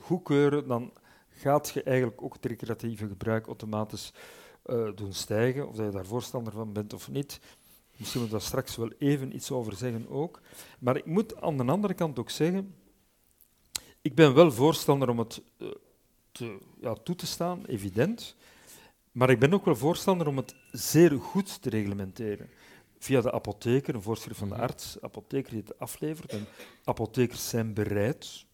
goedkeuren, 0.00 0.68
dan 0.68 0.92
gaat 1.28 1.70
je 1.70 1.82
eigenlijk 1.82 2.22
ook 2.22 2.32
het 2.32 2.44
recreatieve 2.44 3.06
gebruik 3.06 3.46
automatisch 3.46 4.12
uh, 4.66 4.88
doen 4.94 5.12
stijgen, 5.12 5.68
of 5.68 5.76
dat 5.76 5.86
je 5.86 5.92
daar 5.92 6.06
voorstander 6.06 6.52
van 6.52 6.72
bent 6.72 6.92
of 6.92 7.10
niet. 7.10 7.40
Misschien 7.96 8.20
moeten 8.20 8.38
we 8.38 8.44
daar 8.44 8.52
straks 8.52 8.76
wel 8.76 8.90
even 8.98 9.34
iets 9.34 9.50
over 9.50 9.76
zeggen 9.76 10.08
ook. 10.08 10.40
Maar 10.78 10.96
ik 10.96 11.06
moet 11.06 11.40
aan 11.40 11.56
de 11.56 11.64
andere 11.64 11.94
kant 11.94 12.18
ook 12.18 12.30
zeggen, 12.30 12.74
ik 14.02 14.14
ben 14.14 14.34
wel 14.34 14.52
voorstander 14.52 15.08
om 15.08 15.18
het 15.18 15.42
uh, 15.58 15.68
te, 16.32 16.58
ja, 16.80 16.94
toe 16.94 17.14
te 17.14 17.26
staan, 17.26 17.64
evident. 17.64 18.36
Maar 19.12 19.30
ik 19.30 19.38
ben 19.38 19.54
ook 19.54 19.64
wel 19.64 19.76
voorstander 19.76 20.26
om 20.26 20.36
het 20.36 20.54
zeer 20.70 21.10
goed 21.10 21.62
te 21.62 21.70
reglementeren. 21.70 22.48
Via 22.98 23.20
de 23.20 23.32
apotheker, 23.32 23.94
een 23.94 24.02
voorschrift 24.02 24.38
van 24.38 24.48
de 24.48 24.54
mhm. 24.54 24.62
arts, 24.62 24.96
apotheker 25.00 25.50
die 25.50 25.60
het 25.60 25.78
aflevert. 25.78 26.32
En 26.32 26.46
apothekers 26.84 27.48
zijn 27.48 27.74
bereid, 27.74 28.46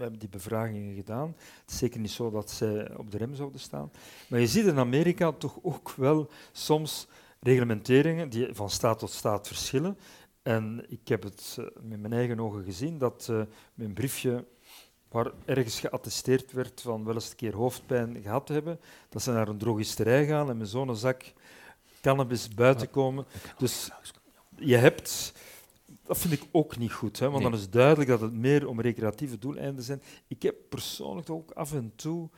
we 0.00 0.02
hebben 0.02 0.18
die 0.18 0.28
bevragingen 0.28 0.94
gedaan. 0.94 1.34
Het 1.60 1.70
is 1.70 1.78
zeker 1.78 2.00
niet 2.00 2.10
zo 2.10 2.30
dat 2.30 2.50
zij 2.50 2.96
op 2.96 3.10
de 3.10 3.18
rem 3.18 3.34
zouden 3.34 3.60
staan. 3.60 3.90
Maar 4.28 4.40
je 4.40 4.46
ziet 4.46 4.66
in 4.66 4.78
Amerika 4.78 5.32
toch 5.32 5.58
ook 5.62 5.90
wel 5.90 6.30
soms 6.52 7.06
reglementeringen 7.40 8.28
die 8.28 8.54
van 8.54 8.70
staat 8.70 8.98
tot 8.98 9.10
staat 9.10 9.46
verschillen. 9.46 9.98
En 10.42 10.84
ik 10.88 11.08
heb 11.08 11.22
het 11.22 11.56
uh, 11.60 11.66
met 11.82 12.00
mijn 12.00 12.12
eigen 12.12 12.40
ogen 12.40 12.64
gezien 12.64 12.98
dat 12.98 13.28
uh, 13.30 13.42
mijn 13.74 13.92
briefje 13.92 14.44
waar 15.08 15.30
ergens 15.44 15.80
geattesteerd 15.80 16.52
werd 16.52 16.80
van 16.80 17.04
wel 17.04 17.14
eens 17.14 17.30
een 17.30 17.36
keer 17.36 17.54
hoofdpijn 17.54 18.22
gehad 18.22 18.46
te 18.46 18.52
hebben, 18.52 18.80
dat 19.08 19.22
ze 19.22 19.32
naar 19.32 19.48
een 19.48 19.58
drogisterij 19.58 20.26
gaan 20.26 20.50
en 20.50 20.56
met 20.56 20.68
zo'n 20.68 20.96
zak 20.96 21.32
cannabis 22.00 22.48
buiten 22.48 22.90
komen. 22.90 23.26
Dus 23.58 23.90
je 24.56 24.76
hebt 24.76 25.32
dat 26.10 26.18
vind 26.18 26.32
ik 26.32 26.42
ook 26.50 26.76
niet 26.76 26.92
goed, 26.92 27.18
hè, 27.18 27.30
want 27.30 27.42
dan 27.42 27.52
is 27.52 27.70
duidelijk 27.70 28.08
dat 28.08 28.20
het 28.20 28.32
meer 28.32 28.68
om 28.68 28.80
recreatieve 28.80 29.38
doeleinden 29.38 29.84
zijn. 29.84 30.02
Ik 30.26 30.42
heb 30.42 30.56
persoonlijk 30.68 31.30
ook 31.30 31.50
af 31.50 31.72
en 31.72 31.92
toe 31.96 32.28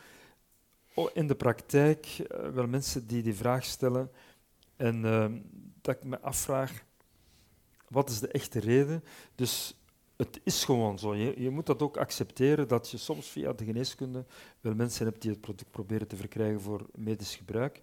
in 1.12 1.26
de 1.26 1.34
praktijk 1.34 2.06
uh, 2.18 2.48
wel 2.48 2.66
mensen 2.66 3.06
die 3.06 3.22
die 3.22 3.34
vraag 3.34 3.64
stellen 3.64 4.10
en 4.82 5.04
ehm, 5.04 5.40
dat 5.80 5.96
ik 5.96 6.04
me 6.04 6.20
afvraag, 6.20 6.84
wat 7.88 8.10
is 8.10 8.20
de 8.20 8.28
echte 8.28 8.60
reden? 8.60 9.04
Dus 9.34 9.74
het 10.16 10.40
is 10.44 10.64
gewoon 10.64 10.98
zo. 10.98 11.14
Je, 11.14 11.42
je, 11.42 11.50
moet 11.50 11.66
dat 11.66 11.82
ook 11.82 11.96
accepteren 11.96 12.68
dat 12.68 12.90
je 12.90 12.96
soms 12.96 13.28
via 13.28 13.52
de 13.52 13.64
geneeskunde 13.64 14.24
wel 14.60 14.74
mensen 14.74 15.06
hebt 15.06 15.22
die 15.22 15.30
het 15.30 15.40
product 15.40 15.70
proberen 15.70 16.08
te 16.08 16.16
verkrijgen 16.16 16.60
voor 16.60 16.86
medisch 16.94 17.36
gebruik. 17.36 17.82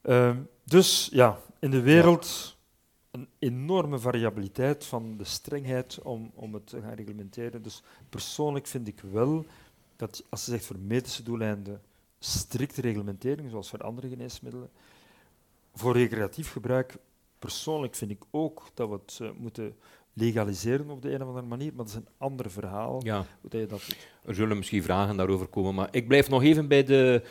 Ehm, 0.00 0.38
dus 0.64 1.08
ja, 1.12 1.38
in 1.58 1.70
de 1.70 1.80
wereld 1.80 2.56
een 3.10 3.28
enorme 3.38 3.98
variabiliteit 3.98 4.84
van 4.84 5.16
de 5.16 5.24
strengheid 5.24 6.02
om, 6.02 6.30
om 6.34 6.54
het 6.54 6.66
te 6.66 6.80
gaan 6.80 6.94
reglementeren. 6.94 7.62
Dus 7.62 7.82
persoonlijk 8.08 8.66
vind 8.66 8.88
ik 8.88 9.00
wel 9.00 9.46
dat 9.96 10.24
als 10.28 10.44
je 10.44 10.50
zegt 10.50 10.66
voor 10.66 10.78
medische 10.78 11.22
doeleinden 11.22 11.82
strikte 12.18 12.80
reglementering, 12.80 13.50
zoals 13.50 13.68
voor 13.68 13.82
andere 13.82 14.08
geneesmiddelen, 14.08 14.70
voor 15.74 15.92
recreatief 15.92 16.52
gebruik, 16.52 16.96
persoonlijk 17.38 17.94
vind 17.94 18.10
ik 18.10 18.22
ook 18.30 18.62
dat 18.74 18.88
we 18.88 18.94
het 18.94 19.18
uh, 19.22 19.28
moeten 19.36 19.76
legaliseren 20.12 20.90
op 20.90 21.02
de 21.02 21.12
een 21.12 21.22
of 21.22 21.28
andere 21.28 21.46
manier, 21.46 21.66
maar 21.74 21.84
dat 21.84 21.94
is 21.94 21.94
een 21.94 22.08
ander 22.18 22.50
verhaal. 22.50 23.00
Ja. 23.04 23.26
Hoe 23.40 23.60
je 23.60 23.66
dat 23.66 23.82
Er 24.24 24.34
zullen 24.34 24.56
misschien 24.56 24.82
vragen 24.82 25.16
daarover 25.16 25.46
komen, 25.46 25.74
maar 25.74 25.88
ik 25.90 26.08
blijf 26.08 26.28
nog 26.28 26.42
even 26.42 26.68
bij 26.68 26.84
de 26.84 27.22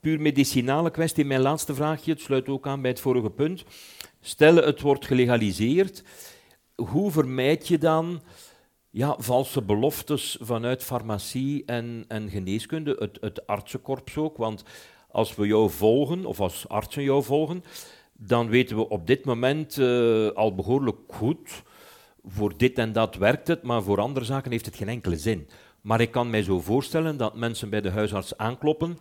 puur 0.00 0.20
medicinale 0.20 0.90
kwestie. 0.90 1.24
Mijn 1.24 1.40
laatste 1.40 1.74
vraagje, 1.74 2.12
het 2.12 2.20
sluit 2.20 2.48
ook 2.48 2.66
aan 2.66 2.80
bij 2.80 2.90
het 2.90 3.00
vorige 3.00 3.30
punt. 3.30 3.64
Stel, 4.20 4.54
het 4.54 4.80
wordt 4.80 5.06
gelegaliseerd. 5.06 6.04
Hoe 6.74 7.10
vermijd 7.10 7.68
je 7.68 7.78
dan 7.78 8.22
ja, 8.90 9.16
valse 9.18 9.62
beloftes 9.62 10.38
vanuit 10.40 10.82
farmacie 10.82 11.64
en, 11.64 12.04
en 12.08 12.30
geneeskunde, 12.30 12.96
het, 12.98 13.18
het 13.20 13.46
artsenkorps 13.46 14.16
ook? 14.16 14.36
Want 14.36 14.64
als 15.12 15.34
we 15.34 15.46
jou 15.46 15.70
volgen, 15.70 16.26
of 16.26 16.40
als 16.40 16.68
artsen 16.68 17.02
jou 17.02 17.22
volgen, 17.22 17.64
dan 18.12 18.48
weten 18.48 18.76
we 18.76 18.88
op 18.88 19.06
dit 19.06 19.24
moment 19.24 19.76
uh, 19.76 20.28
al 20.28 20.54
behoorlijk 20.54 20.98
goed 21.08 21.62
voor 22.24 22.56
dit 22.56 22.78
en 22.78 22.92
dat 22.92 23.16
werkt 23.16 23.48
het, 23.48 23.62
maar 23.62 23.82
voor 23.82 24.00
andere 24.00 24.24
zaken 24.24 24.50
heeft 24.50 24.66
het 24.66 24.76
geen 24.76 24.88
enkele 24.88 25.16
zin. 25.16 25.48
Maar 25.80 26.00
ik 26.00 26.10
kan 26.10 26.30
mij 26.30 26.42
zo 26.42 26.60
voorstellen 26.60 27.16
dat 27.16 27.36
mensen 27.36 27.70
bij 27.70 27.80
de 27.80 27.90
huisarts 27.90 28.36
aankloppen 28.36 28.98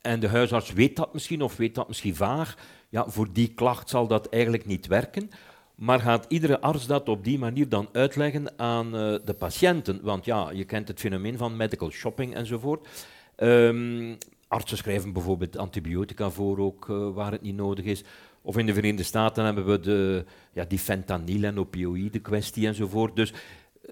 en 0.00 0.20
de 0.20 0.28
huisarts 0.28 0.72
weet 0.72 0.96
dat 0.96 1.12
misschien 1.12 1.42
of 1.42 1.56
weet 1.56 1.74
dat 1.74 1.88
misschien 1.88 2.14
vaag. 2.14 2.56
Ja, 2.88 3.08
voor 3.08 3.32
die 3.32 3.54
klacht 3.54 3.90
zal 3.90 4.06
dat 4.06 4.28
eigenlijk 4.28 4.66
niet 4.66 4.86
werken. 4.86 5.30
Maar 5.74 6.00
gaat 6.00 6.24
iedere 6.28 6.60
arts 6.60 6.86
dat 6.86 7.08
op 7.08 7.24
die 7.24 7.38
manier 7.38 7.68
dan 7.68 7.88
uitleggen 7.92 8.58
aan 8.58 8.86
uh, 8.86 9.14
de 9.24 9.34
patiënten? 9.38 10.00
Want 10.02 10.24
ja, 10.24 10.50
je 10.50 10.64
kent 10.64 10.88
het 10.88 11.00
fenomeen 11.00 11.38
van 11.38 11.56
medical 11.56 11.90
shopping 11.90 12.34
enzovoort. 12.34 12.88
Um, 13.36 14.18
artsen 14.56 14.76
schrijven 14.76 15.12
bijvoorbeeld 15.12 15.56
antibiotica 15.56 16.30
voor, 16.30 16.58
ook 16.58 16.88
uh, 16.88 17.14
waar 17.14 17.32
het 17.32 17.42
niet 17.42 17.56
nodig 17.56 17.84
is. 17.84 18.04
Of 18.42 18.56
in 18.56 18.66
de 18.66 18.74
Verenigde 18.74 19.02
Staten 19.02 19.44
hebben 19.44 19.66
we 19.66 19.80
de, 19.80 20.24
ja, 20.52 20.64
die 20.64 20.78
fentanyl- 20.78 21.44
en 21.44 21.58
opioïde 21.58 22.18
kwestie 22.18 22.66
enzovoort. 22.66 23.16
Dus 23.16 23.32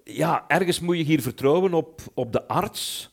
ja, 0.04 0.44
ergens 0.48 0.80
moet 0.80 0.96
je 0.96 1.04
hier 1.04 1.22
vertrouwen 1.22 1.74
op, 1.74 2.00
op 2.14 2.32
de 2.32 2.48
arts 2.48 3.10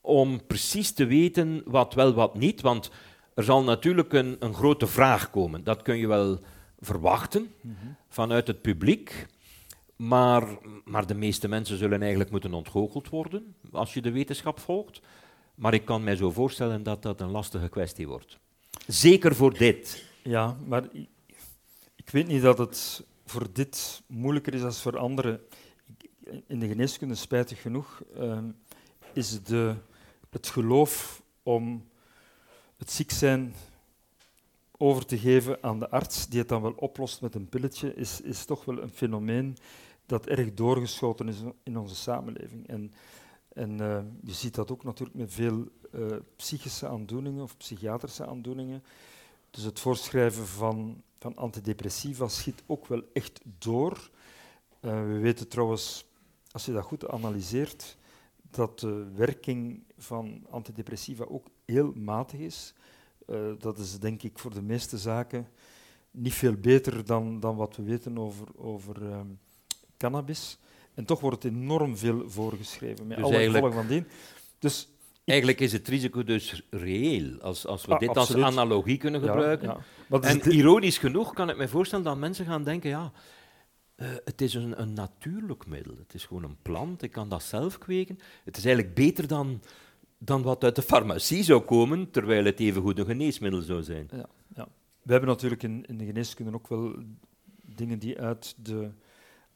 om 0.00 0.46
precies 0.46 0.92
te 0.92 1.06
weten 1.06 1.62
wat 1.64 1.94
wel, 1.94 2.14
wat 2.14 2.34
niet. 2.34 2.60
Want 2.60 2.90
er 3.34 3.44
zal 3.44 3.62
natuurlijk 3.62 4.12
een, 4.12 4.36
een 4.38 4.54
grote 4.54 4.86
vraag 4.86 5.30
komen. 5.30 5.64
Dat 5.64 5.82
kun 5.82 5.96
je 5.96 6.06
wel 6.06 6.38
verwachten 6.78 7.52
mhm. 7.60 7.74
vanuit 8.08 8.46
het 8.46 8.60
publiek. 8.60 9.26
Maar, 9.96 10.44
maar 10.84 11.06
de 11.06 11.14
meeste 11.14 11.48
mensen 11.48 11.78
zullen 11.78 12.00
eigenlijk 12.00 12.30
moeten 12.30 12.54
ontgoocheld 12.54 13.08
worden 13.08 13.54
als 13.72 13.94
je 13.94 14.00
de 14.00 14.10
wetenschap 14.10 14.58
volgt. 14.58 15.00
Maar 15.60 15.74
ik 15.74 15.84
kan 15.84 16.04
mij 16.04 16.16
zo 16.16 16.30
voorstellen 16.30 16.82
dat 16.82 17.02
dat 17.02 17.20
een 17.20 17.30
lastige 17.30 17.68
kwestie 17.68 18.08
wordt. 18.08 18.38
Zeker 18.86 19.34
voor 19.34 19.58
dit. 19.58 20.04
Ja, 20.22 20.56
maar 20.66 20.88
ik, 21.96 22.10
weet 22.10 22.26
niet 22.26 22.42
dat 22.42 22.58
het 22.58 23.04
voor 23.24 23.46
dit 23.52 24.02
moeilijker 24.06 24.54
is 24.54 24.60
dan 24.60 24.72
voor 24.72 24.98
andere. 24.98 25.40
In 26.46 26.58
de 26.58 26.68
geneeskunde, 26.68 27.14
spijtig 27.14 27.60
genoeg, 27.60 28.02
ehm, 28.16 28.44
is 29.12 29.42
de, 29.42 29.74
het 30.30 30.48
geloof 30.48 31.22
om 31.42 31.88
het 32.76 32.90
ziek 32.90 33.10
zijn 33.10 33.54
over 34.76 35.06
te 35.06 35.18
geven 35.18 35.62
aan 35.62 35.78
de 35.78 35.90
arts, 35.90 36.28
die 36.28 36.38
het 36.38 36.48
dan 36.48 36.62
wel 36.62 36.74
oplost 36.76 37.20
met 37.20 37.34
een 37.34 37.48
pilletje, 37.48 37.94
is, 37.94 38.20
is 38.20 38.44
toch 38.44 38.64
wel 38.64 38.82
een 38.82 38.92
fenomeen 38.92 39.56
dat 40.06 40.26
erg 40.26 40.54
doorgeschoten 40.54 41.28
is 41.28 41.36
in 41.62 41.78
onze 41.78 41.94
samenleving. 41.94 42.68
En, 42.68 42.92
en 43.54 43.80
uh, 43.80 44.00
je 44.22 44.32
ziet 44.32 44.54
dat 44.54 44.70
ook 44.70 44.84
natuurlijk 44.84 45.18
met 45.18 45.32
veel 45.32 45.68
uh, 45.94 46.06
psychische 46.36 46.88
aandoeningen 46.88 47.42
of 47.42 47.56
psychiatrische 47.56 48.26
aandoeningen. 48.26 48.82
Dus 49.50 49.62
het 49.62 49.80
voorschrijven 49.80 50.46
van, 50.46 51.02
van 51.18 51.36
antidepressiva 51.36 52.28
schiet 52.28 52.62
ook 52.66 52.86
wel 52.86 53.02
echt 53.12 53.40
door. 53.58 54.10
Uh, 54.80 54.90
we 55.06 55.18
weten 55.18 55.48
trouwens, 55.48 56.04
als 56.50 56.64
je 56.64 56.72
dat 56.72 56.84
goed 56.84 57.08
analyseert, 57.08 57.96
dat 58.50 58.78
de 58.78 59.06
werking 59.14 59.82
van 59.98 60.46
antidepressiva 60.50 61.24
ook 61.24 61.46
heel 61.64 61.92
matig 61.94 62.40
is. 62.40 62.74
Dat 63.58 63.78
is 63.78 63.98
denk 63.98 64.22
ik 64.22 64.38
voor 64.38 64.54
de 64.54 64.62
meeste 64.62 64.98
zaken 64.98 65.48
niet 66.10 66.34
veel 66.34 66.54
beter 66.54 67.04
dan, 67.04 67.40
dan 67.40 67.56
wat 67.56 67.76
we 67.76 67.82
weten 67.82 68.18
over, 68.18 68.46
over 68.56 69.02
um, 69.02 69.38
cannabis. 69.96 70.58
En 70.94 71.04
toch 71.04 71.20
wordt 71.20 71.42
het 71.42 71.52
enorm 71.52 71.96
veel 71.96 72.30
voorgeschreven, 72.30 73.06
met 73.06 73.16
dus 73.16 73.26
alle 73.26 73.44
gevolgen 73.44 73.72
van 73.72 73.86
dien. 73.86 74.06
Dus 74.58 74.88
Eigenlijk 75.30 75.60
is 75.60 75.72
het 75.72 75.88
risico 75.88 76.24
dus 76.24 76.62
reëel, 76.70 77.40
als, 77.40 77.66
als 77.66 77.84
we 77.84 77.92
ah, 77.92 77.98
dit 77.98 78.16
als 78.16 78.34
analogie 78.34 78.96
kunnen 78.96 79.20
gebruiken. 79.20 79.76
Ja, 80.08 80.20
En 80.20 80.50
ironisch 80.50 80.98
genoeg 80.98 81.32
kan 81.34 81.50
ik 81.50 81.56
me 81.56 81.68
voorstellen 81.68 82.04
dat 82.04 82.16
mensen 82.16 82.46
gaan 82.46 82.64
denken, 82.64 82.90
ja, 82.90 83.12
uh, 83.96 84.08
het 84.24 84.40
is 84.40 84.54
een, 84.54 84.80
een 84.80 84.92
natuurlijk 84.92 85.66
middel. 85.66 85.94
Het 85.98 86.14
is 86.14 86.24
gewoon 86.24 86.44
een 86.44 86.56
plant, 86.62 87.02
ik 87.02 87.12
kan 87.12 87.28
dat 87.28 87.42
zelf 87.42 87.78
kweken. 87.78 88.18
Het 88.44 88.56
is 88.56 88.64
eigenlijk 88.64 88.94
beter 88.94 89.26
dan, 89.26 89.62
dan 90.18 90.42
wat 90.42 90.64
uit 90.64 90.76
de 90.76 90.82
farmacie 90.82 91.42
zou 91.42 91.60
komen, 91.60 92.10
terwijl 92.10 92.44
het 92.44 92.60
evengoed 92.60 92.98
een 92.98 93.06
geneesmiddel 93.06 93.60
zou 93.60 93.82
zijn. 93.82 94.08
Ja, 94.10 94.28
ja. 94.54 94.68
We 95.02 95.12
hebben 95.12 95.30
natuurlijk 95.30 95.62
in, 95.62 95.84
in 95.86 95.98
de 95.98 96.04
geneeskunde 96.04 96.54
ook 96.54 96.68
wel 96.68 96.94
dingen 97.62 97.98
die 97.98 98.20
uit, 98.20 98.54
de, 98.56 98.90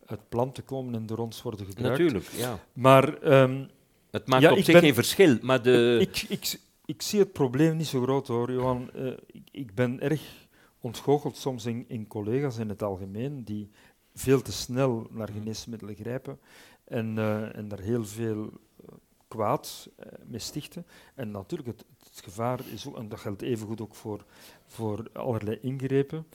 uit 0.07 0.29
planten 0.29 0.65
komen 0.65 0.95
en 0.95 1.07
door 1.07 1.19
ons 1.19 1.43
worden 1.43 1.67
gebruikt. 1.67 1.99
Natuurlijk, 1.99 2.27
ja. 2.27 2.59
Maar... 2.73 3.43
Um, 3.43 3.69
het 4.11 4.27
maakt 4.27 4.51
op 4.51 4.59
zich 4.59 4.79
geen 4.79 4.95
verschil, 4.95 5.39
maar 5.43 5.63
de... 5.63 5.99
Ik, 6.01 6.25
ik, 6.29 6.61
ik, 6.85 7.03
zie 7.03 7.19
het 7.19 7.33
probleem 7.33 7.77
niet 7.77 7.87
zo 7.87 8.03
groot 8.03 8.27
hoor, 8.27 8.53
Johan. 8.53 8.91
Uh, 8.95 9.13
ik, 9.27 9.49
ik, 9.51 9.75
ben 9.75 10.01
erg 10.01 10.47
ontgoocheld 10.81 11.37
soms 11.37 11.67
in, 11.67 11.85
in, 11.89 12.07
collega's 12.07 12.59
in 12.59 12.69
het 12.69 12.83
algemeen 12.83 13.45
die 13.45 13.71
veel 14.15 14.43
te 14.43 14.53
snel 14.53 15.07
naar 15.11 15.29
geneesmiddelen 15.29 15.95
grijpen 15.95 16.39
en, 16.85 17.17
uh, 17.17 17.57
en 17.57 17.69
daar 17.69 17.81
heel 17.81 18.05
veel 18.05 18.43
uh, 18.43 18.95
kwaad 19.29 19.89
mee 20.27 20.41
stichten. 20.41 20.87
En 21.15 21.31
natuurlijk, 21.31 21.69
het, 21.69 21.85
het, 21.99 22.25
gevaar 22.25 22.61
is 22.73 22.89
ook, 22.89 22.97
en 22.97 23.09
dat 23.09 23.19
geldt 23.19 23.43
evengoed 23.43 23.81
ook 23.81 23.95
voor, 23.95 24.25
voor 24.67 25.11
allerlei 25.13 25.59
ingrepen. 25.61 26.27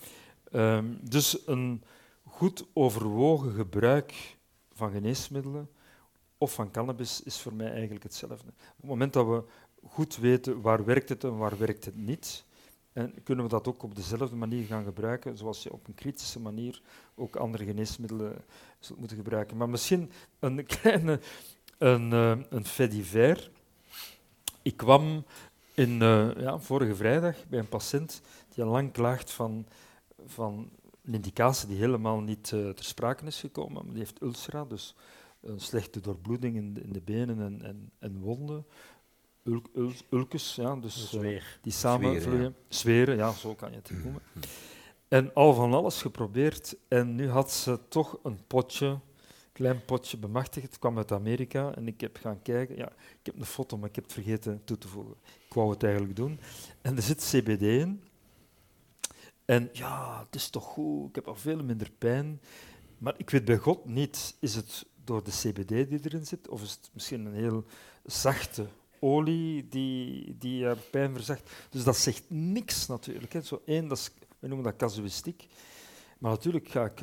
Um, 0.51 0.99
dus 1.03 1.47
een 1.47 1.83
goed 2.39 2.65
overwogen 2.73 3.51
gebruik 3.51 4.37
van 4.73 4.91
geneesmiddelen 4.91 5.69
of 6.37 6.53
van 6.53 6.71
cannabis 6.71 7.23
is 7.23 7.41
voor 7.41 7.53
mij 7.53 7.71
eigenlijk 7.71 8.03
hetzelfde. 8.03 8.47
Op 8.47 8.77
het 8.77 8.89
moment 8.89 9.13
dat 9.13 9.27
we 9.27 9.43
goed 9.87 10.17
weten 10.17 10.61
waar 10.61 10.85
werkt 10.85 11.09
het 11.09 11.23
en 11.23 11.37
waar 11.37 11.57
werkt 11.57 11.85
het 11.85 11.95
niet, 11.95 12.45
en 12.93 13.23
kunnen 13.23 13.43
we 13.43 13.49
dat 13.49 13.67
ook 13.67 13.83
op 13.83 13.95
dezelfde 13.95 14.35
manier 14.35 14.65
gaan 14.65 14.83
gebruiken, 14.83 15.37
zoals 15.37 15.63
je 15.63 15.73
op 15.73 15.87
een 15.87 15.95
kritische 15.95 16.39
manier 16.39 16.81
ook 17.15 17.35
andere 17.35 17.65
geneesmiddelen 17.65 18.35
zult 18.79 18.99
moeten 18.99 19.17
gebruiken. 19.17 19.57
Maar 19.57 19.69
misschien 19.69 20.11
een 20.39 20.65
kleine 20.81 21.19
een, 21.77 22.11
uh, 22.11 22.37
een 22.49 22.65
fait. 22.65 23.49
Ik 24.61 24.77
kwam 24.77 25.25
in, 25.73 26.01
uh, 26.01 26.35
ja, 26.35 26.59
vorige 26.59 26.95
vrijdag 26.95 27.47
bij 27.47 27.59
een 27.59 27.69
patiënt 27.69 28.21
die 28.53 28.63
al 28.63 28.69
lang 28.69 28.91
klaagt 28.91 29.31
van, 29.31 29.65
van 30.25 30.69
een 31.09 31.15
indicatie 31.15 31.67
die 31.67 31.77
helemaal 31.77 32.19
niet 32.19 32.51
uh, 32.51 32.69
ter 32.69 32.85
sprake 32.85 33.25
is 33.25 33.39
gekomen. 33.39 33.83
Maar 33.83 33.93
die 33.93 34.03
heeft 34.03 34.21
ulcera, 34.21 34.65
dus 34.65 34.95
een 35.41 35.59
slechte 35.59 35.99
doorbloeding 35.99 36.55
in 36.55 36.73
de, 36.73 36.81
in 36.81 36.93
de 36.93 37.01
benen 37.01 37.41
en, 37.41 37.61
en, 37.61 37.91
en 37.99 38.19
wonden. 38.19 38.65
Ul, 39.43 39.61
ja, 40.55 40.75
dus 40.75 41.13
uh, 41.13 41.41
die 41.61 41.71
samenvloeien. 41.71 42.55
Zweren, 42.67 43.15
ja, 43.15 43.31
zo 43.31 43.55
kan 43.55 43.71
je 43.71 43.75
het 43.75 43.91
noemen. 44.03 44.21
En 45.07 45.33
al 45.33 45.53
van 45.53 45.73
alles 45.73 46.01
geprobeerd. 46.01 46.75
En 46.87 47.15
nu 47.15 47.29
had 47.29 47.51
ze 47.51 47.79
toch 47.87 48.19
een 48.23 48.39
potje, 48.47 48.99
klein 49.51 49.85
potje 49.85 50.17
bemachtigd. 50.17 50.65
Het 50.65 50.79
kwam 50.79 50.97
uit 50.97 51.11
Amerika 51.11 51.75
en 51.75 51.87
ik 51.87 52.01
heb 52.01 52.17
gaan 52.17 52.41
kijken. 52.41 52.75
Ja, 52.75 52.87
ik 52.91 53.25
heb 53.25 53.35
een 53.35 53.45
foto, 53.45 53.77
maar 53.77 53.89
ik 53.89 53.95
heb 53.95 54.03
het 54.03 54.13
vergeten 54.13 54.61
toe 54.63 54.77
te 54.77 54.87
voegen. 54.87 55.15
Ik 55.47 55.53
wou 55.53 55.69
het 55.69 55.83
eigenlijk 55.83 56.15
doen. 56.15 56.39
En 56.81 56.95
er 56.95 57.01
zit 57.01 57.29
CBD 57.31 57.61
in. 57.61 58.03
En 59.49 59.69
ja, 59.71 60.23
het 60.25 60.35
is 60.35 60.49
toch 60.49 60.63
goed, 60.63 61.09
ik 61.09 61.15
heb 61.15 61.27
al 61.27 61.35
veel 61.35 61.63
minder 61.63 61.91
pijn. 61.97 62.41
Maar 62.97 63.13
ik 63.17 63.29
weet 63.29 63.45
bij 63.45 63.57
God 63.57 63.85
niet, 63.85 64.35
is 64.39 64.55
het 64.55 64.85
door 65.03 65.23
de 65.23 65.31
CBD 65.31 65.67
die 65.67 65.99
erin 66.03 66.25
zit, 66.25 66.47
of 66.47 66.61
is 66.61 66.71
het 66.71 66.89
misschien 66.93 67.25
een 67.25 67.33
heel 67.33 67.65
zachte 68.05 68.65
olie 68.99 69.67
die, 69.67 70.35
die 70.37 70.65
er 70.65 70.77
pijn 70.77 71.13
verzacht. 71.13 71.51
Dus 71.69 71.83
dat 71.83 71.97
zegt 71.97 72.23
niks 72.27 72.87
natuurlijk. 72.87 73.33
Hè. 73.33 73.41
Zo 73.41 73.61
één, 73.65 73.87
dat 73.87 74.11
we 74.39 74.47
noemen 74.47 74.65
dat 74.65 74.75
casuïstiek. 74.75 75.47
Maar 76.17 76.31
natuurlijk 76.31 76.69
ga 76.69 76.85
ik, 76.85 77.01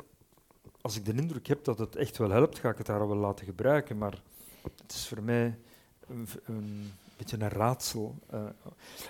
als 0.81 0.97
ik 0.97 1.05
de 1.05 1.15
indruk 1.15 1.47
heb 1.47 1.65
dat 1.65 1.79
het 1.79 1.97
echt 1.97 2.17
wel 2.17 2.31
helpt, 2.31 2.59
ga 2.59 2.71
ik 2.71 2.79
het 2.79 2.87
daar 2.87 3.09
wel 3.09 3.17
laten 3.17 3.47
gebruiken. 3.47 3.99
Maar 3.99 4.23
het 4.63 4.93
is 4.93 5.09
voor 5.09 5.23
mij 5.23 5.59
een 6.47 6.93
beetje 7.17 7.41
een 7.41 7.49
raadsel. 7.49 8.19
Uh, 8.35 8.47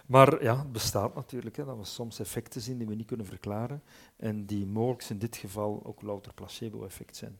maar 0.07 0.43
ja, 0.43 0.59
het 0.59 0.73
bestaat 0.73 1.15
natuurlijk, 1.15 1.57
hè, 1.57 1.65
dat 1.65 1.77
we 1.77 1.85
soms 1.85 2.19
effecten 2.19 2.61
zien 2.61 2.79
die 2.79 2.87
we 2.87 2.95
niet 2.95 3.07
kunnen 3.07 3.27
verklaren 3.27 3.83
en 4.17 4.47
die 4.47 4.67
mogelijk 4.67 5.09
in 5.09 5.19
dit 5.19 5.37
geval 5.37 5.83
ook 5.85 6.03
louter 6.03 6.35
placebo-effect 6.35 7.17
zijn. 7.17 7.39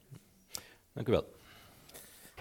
Dank 0.93 1.09
u 1.09 1.13
wel. 1.13 1.35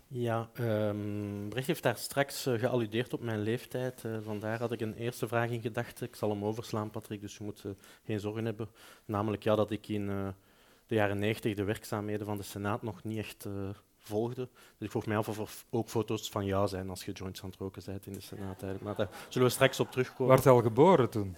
Ja, 0.07 0.49
um, 0.59 1.49
Brecht 1.49 1.67
heeft 1.67 1.83
daar 1.83 1.97
straks 1.97 2.47
uh, 2.47 2.59
gealludeerd 2.59 3.13
op 3.13 3.21
mijn 3.21 3.39
leeftijd. 3.39 4.03
Uh, 4.05 4.17
vandaar 4.21 4.59
had 4.59 4.71
ik 4.71 4.81
een 4.81 4.95
eerste 4.95 5.27
vraag 5.27 5.49
in 5.49 5.61
gedachten. 5.61 6.07
Ik 6.07 6.15
zal 6.15 6.29
hem 6.29 6.45
overslaan, 6.45 6.89
Patrick, 6.89 7.21
dus 7.21 7.37
je 7.37 7.43
moet 7.43 7.63
uh, 7.65 7.71
geen 8.03 8.19
zorgen 8.19 8.45
hebben. 8.45 8.69
Namelijk 9.05 9.43
ja, 9.43 9.55
dat 9.55 9.71
ik 9.71 9.87
in 9.87 10.07
de 10.87 10.95
jaren 10.95 11.19
90 11.19 11.55
de 11.55 11.63
werkzaamheden 11.63 12.25
van 12.25 12.37
de 12.37 12.43
Senaat 12.43 12.81
nog 12.81 13.03
niet 13.03 13.17
echt 13.17 13.47
volgde. 14.07 14.49
Dus 14.51 14.85
ik 14.85 14.91
vroeg 14.91 15.05
mij 15.05 15.17
af 15.17 15.27
of 15.27 15.37
er 15.37 15.49
ook 15.69 15.89
foto's 15.89 16.29
van 16.29 16.45
jou 16.45 16.67
zijn 16.67 16.89
als 16.89 17.05
je 17.05 17.11
joints 17.11 17.43
aan 17.43 17.49
het 17.49 17.59
roken 17.59 17.81
bent 17.85 18.05
in 18.05 18.13
de 18.13 18.21
Senaat. 18.21 18.81
Maar 18.81 18.95
daar 18.95 19.09
zullen 19.29 19.47
we 19.47 19.53
straks 19.53 19.79
op 19.79 19.91
terugkomen. 19.91 20.33
Werd 20.33 20.47
al 20.47 20.61
geboren 20.61 21.09
toen? 21.09 21.35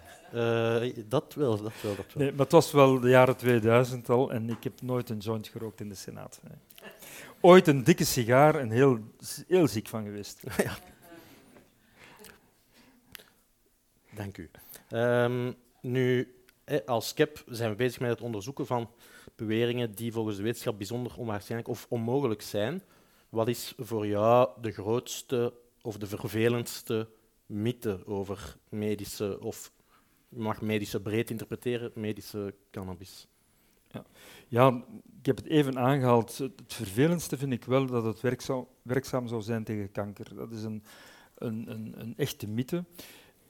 dat 1.06 1.34
wel, 1.34 1.62
dat 1.62 1.74
wel. 1.82 1.96
Dat 1.96 2.14
wel. 2.14 2.24
Nee, 2.24 2.32
maar 2.32 2.40
het 2.40 2.52
was 2.52 2.72
wel 2.72 3.00
de 3.00 3.10
jaren 3.10 3.38
2000 3.38 4.10
al 4.10 4.32
en 4.32 4.50
ik 4.50 4.64
heb 4.64 4.82
nooit 4.82 5.10
een 5.10 5.18
joint 5.18 5.48
gerookt 5.48 5.80
in 5.80 5.90
de 5.90 5.96
Senaat. 5.96 6.40
Nee 6.44 6.58
ooit 7.42 7.68
een 7.68 7.84
dikke 7.84 8.06
sigaar 8.06 8.56
en 8.56 8.70
heel, 8.70 9.00
heel 9.48 9.68
ziek 9.68 9.88
van 9.88 10.04
geweest. 10.04 10.44
Ja. 10.64 10.78
Dank 14.16 14.38
u. 14.38 14.50
Um, 14.90 15.56
nu, 15.82 16.36
als 16.86 17.08
SCEP 17.08 17.44
zijn 17.46 17.70
we 17.70 17.76
bezig 17.76 18.00
met 18.00 18.10
het 18.10 18.22
onderzoeken 18.22 18.66
van 18.66 18.90
beweringen 19.36 19.96
die 19.96 20.12
volgens 20.12 20.38
de 20.38 20.44
wetenschap 20.44 20.78
bijzonder 20.78 21.18
onwaarschijnlijk 21.18 21.70
of 21.70 21.86
onmogelijk 21.90 22.42
zijn. 22.42 22.82
Wat 23.30 23.48
is 23.48 23.74
voor 23.78 24.08
jou 24.08 24.50
de 24.62 24.72
grootste 24.72 25.54
of 25.82 25.98
de 25.98 26.08
vervelendste 26.08 27.10
mythe 27.46 28.06
over 28.06 28.58
medische, 28.70 29.40
of 29.42 29.72
je 30.30 30.40
mag 30.40 30.62
medische 30.62 31.02
breed 31.02 31.30
interpreteren, 31.30 31.92
medische 31.96 32.56
cannabis? 32.72 33.28
Ja. 33.92 34.06
ja, 34.48 34.84
ik 35.20 35.26
heb 35.26 35.38
het 35.38 35.48
even 35.48 35.78
aangehaald. 35.78 36.38
Het 36.38 36.74
vervelendste 36.74 37.38
vind 37.38 37.54
ik 37.54 37.66
wel 37.66 37.86
dat 37.86 38.04
het 38.04 38.22
werkzaam, 38.22 38.68
werkzaam 38.82 39.28
zou 39.28 39.42
zijn 39.42 39.64
tegen 39.64 39.92
kanker. 39.92 40.36
Dat 40.36 40.52
is 40.52 40.64
een, 40.64 40.84
een, 41.36 41.72
een, 41.72 41.94
een 41.98 42.14
echte 42.18 42.48
mythe. 42.48 42.84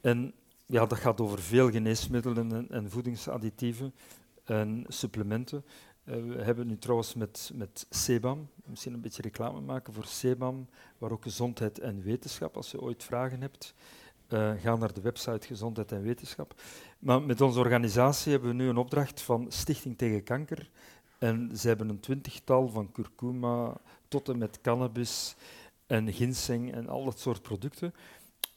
En 0.00 0.34
ja, 0.68 0.86
dat 0.86 0.98
gaat 0.98 1.20
over 1.20 1.38
veel 1.38 1.70
geneesmiddelen 1.70 2.52
en, 2.52 2.70
en 2.70 2.90
voedingsadditieven 2.90 3.94
en 4.44 4.84
supplementen. 4.88 5.64
Uh, 6.04 6.14
we 6.14 6.42
hebben 6.42 6.66
nu 6.66 6.78
trouwens 6.78 7.14
met, 7.14 7.50
met 7.54 7.86
misschien 8.64 8.92
een 8.92 9.00
beetje 9.00 9.22
reclame 9.22 9.60
maken 9.60 9.92
voor 9.92 10.04
Sebam, 10.04 10.68
waar 10.98 11.12
ook 11.12 11.22
gezondheid 11.22 11.78
en 11.78 12.02
wetenschap, 12.02 12.56
als 12.56 12.70
je 12.70 12.80
ooit 12.80 13.04
vragen 13.04 13.40
hebt, 13.40 13.74
uh, 14.28 14.52
ga 14.60 14.76
naar 14.76 14.92
de 14.92 15.00
website 15.00 15.46
Gezondheid 15.46 15.92
en 15.92 16.02
Wetenschap. 16.02 16.54
Maar 16.98 17.22
met 17.22 17.40
onze 17.40 17.58
organisatie 17.58 18.32
hebben 18.32 18.50
we 18.50 18.56
nu 18.56 18.68
een 18.68 18.76
opdracht 18.76 19.22
van 19.22 19.46
Stichting 19.48 19.98
tegen 19.98 20.22
Kanker. 20.22 20.70
En 21.18 21.50
ze 21.56 21.68
hebben 21.68 21.88
een 21.88 22.00
twintigtal 22.00 22.68
van 22.68 22.92
curcuma 22.92 23.80
tot 24.08 24.28
en 24.28 24.38
met 24.38 24.60
cannabis 24.60 25.36
en 25.86 26.12
ginseng 26.12 26.72
en 26.72 26.88
al 26.88 27.04
dat 27.04 27.20
soort 27.20 27.42
producten, 27.42 27.94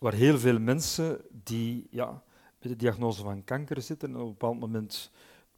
waar 0.02 0.14
heel 0.14 0.40
veel 0.40 0.60
mensen 0.60 1.22
die 1.44 1.88
ja, 1.90 2.24
met 2.60 2.72
de 2.72 2.76
diagnose 2.76 3.24
van 3.24 3.44
kanker 3.44 3.82
zitten 3.82 4.10
en 4.10 4.16
op 4.16 4.22
een 4.22 4.28
bepaald 4.28 4.60
moment 4.60 5.12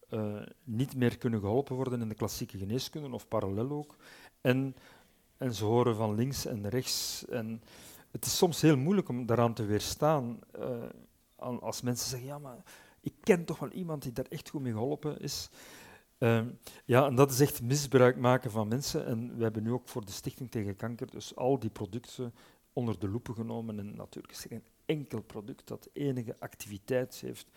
uh, 0.09 0.41
niet 0.63 0.95
meer 0.95 1.17
kunnen 1.17 1.39
geholpen 1.39 1.75
worden 1.75 2.01
in 2.01 2.09
de 2.09 2.15
klassieke 2.15 2.57
geneeskunde 2.57 3.13
of 3.13 3.27
parallel 3.27 3.71
ook. 3.71 3.95
En, 4.41 4.75
en 5.37 5.53
ze 5.53 5.65
horen 5.65 5.95
van 5.95 6.15
links 6.15 6.45
en 6.45 6.69
rechts. 6.69 7.25
En 7.29 7.61
het 8.11 8.25
is 8.25 8.37
soms 8.37 8.61
heel 8.61 8.77
moeilijk 8.77 9.09
om 9.09 9.25
daaraan 9.25 9.53
te 9.53 9.65
weerstaan. 9.65 10.39
Uh, 10.59 11.59
als 11.59 11.81
mensen 11.81 12.09
zeggen, 12.09 12.27
ja, 12.27 12.37
maar 12.37 12.63
ik 12.99 13.13
ken 13.19 13.45
toch 13.45 13.59
wel 13.59 13.71
iemand 13.71 14.01
die 14.01 14.11
daar 14.11 14.27
echt 14.29 14.49
goed 14.49 14.61
mee 14.61 14.71
geholpen 14.71 15.19
is. 15.19 15.49
Uh, 16.19 16.41
ja, 16.85 17.05
en 17.05 17.15
dat 17.15 17.31
is 17.31 17.39
echt 17.39 17.61
misbruik 17.61 18.17
maken 18.17 18.51
van 18.51 18.67
mensen. 18.67 19.05
En 19.05 19.37
we 19.37 19.43
hebben 19.43 19.63
nu 19.63 19.71
ook 19.71 19.87
voor 19.87 20.05
de 20.05 20.11
Stichting 20.11 20.51
tegen 20.51 20.75
Kanker 20.75 21.11
dus 21.11 21.35
al 21.35 21.59
die 21.59 21.69
producten 21.69 22.33
onder 22.73 22.99
de 22.99 23.09
loepen 23.09 23.35
genomen. 23.35 23.79
En 23.79 23.95
natuurlijk 23.95 24.33
is 24.33 24.43
er 24.43 24.49
geen 24.49 24.63
enkel 24.85 25.21
product 25.21 25.67
dat 25.67 25.89
enige 25.93 26.35
activiteit 26.39 27.15
heeft, 27.15 27.47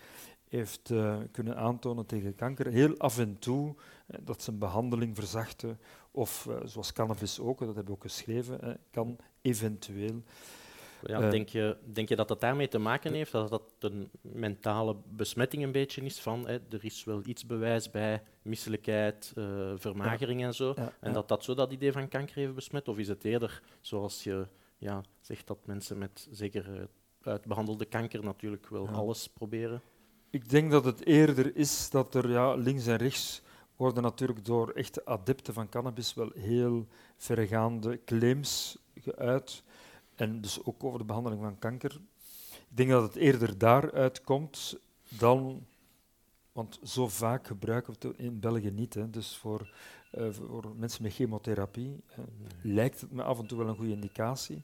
heeft 0.49 0.89
uh, 0.89 1.17
kunnen 1.31 1.57
aantonen 1.57 2.05
tegen 2.05 2.35
kanker. 2.35 2.67
Heel 2.67 2.97
af 2.97 3.19
en 3.19 3.39
toe 3.39 3.67
uh, 3.67 4.17
dat 4.21 4.43
ze 4.43 4.51
een 4.51 4.57
behandeling 4.57 5.15
verzachten, 5.15 5.79
of 6.11 6.45
uh, 6.49 6.55
zoals 6.63 6.93
cannabis 6.93 7.39
ook, 7.39 7.59
dat 7.59 7.67
hebben 7.67 7.85
we 7.85 7.91
ook 7.91 8.01
geschreven, 8.01 8.79
kan 8.91 9.17
eventueel 9.41 10.21
ja, 11.03 11.29
denk, 11.29 11.49
je, 11.49 11.77
denk 11.93 12.09
je 12.09 12.15
dat 12.15 12.27
dat 12.27 12.41
daarmee 12.41 12.67
te 12.67 12.77
maken 12.77 13.13
heeft? 13.13 13.31
Dat 13.31 13.49
dat 13.49 13.63
een 13.79 14.09
mentale 14.21 14.95
besmetting 15.09 15.63
een 15.63 15.71
beetje 15.71 16.01
is 16.01 16.19
van 16.19 16.47
hè, 16.47 16.53
er 16.53 16.85
is 16.85 17.03
wel 17.03 17.21
iets 17.25 17.45
bewijs 17.45 17.91
bij 17.91 18.23
misselijkheid, 18.41 19.33
vermagering 19.75 20.43
en 20.43 20.53
zo. 20.53 20.73
en 20.99 21.13
dat 21.13 21.27
dat 21.27 21.43
zo 21.43 21.53
dat 21.53 21.71
idee 21.71 21.91
van 21.91 22.07
kanker 22.07 22.35
heeft 22.35 22.55
besmet? 22.55 22.87
Of 22.87 22.97
is 22.97 23.07
het 23.07 23.23
eerder 23.23 23.61
zoals 23.81 24.23
je 24.23 24.47
ja, 24.77 25.03
zegt 25.21 25.47
dat 25.47 25.65
mensen 25.65 25.97
met 25.97 26.27
zeker 26.31 26.79
uh, 26.79 26.83
uitbehandelde 27.21 27.85
kanker 27.85 28.23
natuurlijk 28.23 28.69
wel 28.69 28.87
alles 28.87 29.27
proberen? 29.27 29.81
Ik 30.29 30.49
denk 30.49 30.71
dat 30.71 30.85
het 30.85 31.05
eerder 31.05 31.55
is 31.55 31.89
dat 31.89 32.15
er 32.15 32.29
ja, 32.29 32.53
links 32.53 32.87
en 32.87 32.97
rechts 32.97 33.41
worden 33.75 34.03
natuurlijk 34.03 34.45
door 34.45 34.69
echte 34.69 35.05
adepten 35.05 35.53
van 35.53 35.69
cannabis 35.69 36.13
wel 36.13 36.31
heel 36.33 36.87
verregaande 37.17 38.03
claims 38.05 38.77
geuit 38.95 39.63
en 40.15 40.41
dus 40.41 40.63
ook 40.63 40.83
over 40.83 40.99
de 40.99 41.05
behandeling 41.05 41.41
van 41.41 41.59
kanker. 41.59 41.99
Ik 42.69 42.77
denk 42.77 42.89
dat 42.89 43.03
het 43.03 43.15
eerder 43.15 43.57
daaruit 43.57 44.21
komt 44.21 44.79
dan, 45.09 45.65
want 46.51 46.79
zo 46.83 47.07
vaak 47.07 47.47
gebruiken 47.47 47.95
we 47.99 48.07
het 48.07 48.17
in 48.17 48.39
België 48.39 48.71
niet. 48.71 48.93
Hè. 48.93 49.09
Dus 49.09 49.37
voor, 49.37 49.73
uh, 50.17 50.27
voor 50.31 50.73
mensen 50.75 51.03
met 51.03 51.13
chemotherapie 51.13 52.03
uh, 52.09 52.17
lijkt 52.61 53.01
het 53.01 53.11
me 53.11 53.23
af 53.23 53.39
en 53.39 53.47
toe 53.47 53.57
wel 53.57 53.67
een 53.67 53.75
goede 53.75 53.91
indicatie. 53.91 54.63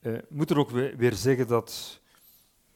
Ik 0.00 0.30
moet 0.30 0.50
er 0.50 0.58
ook 0.58 0.70
weer 0.70 1.14
zeggen 1.14 1.46
dat 1.46 2.00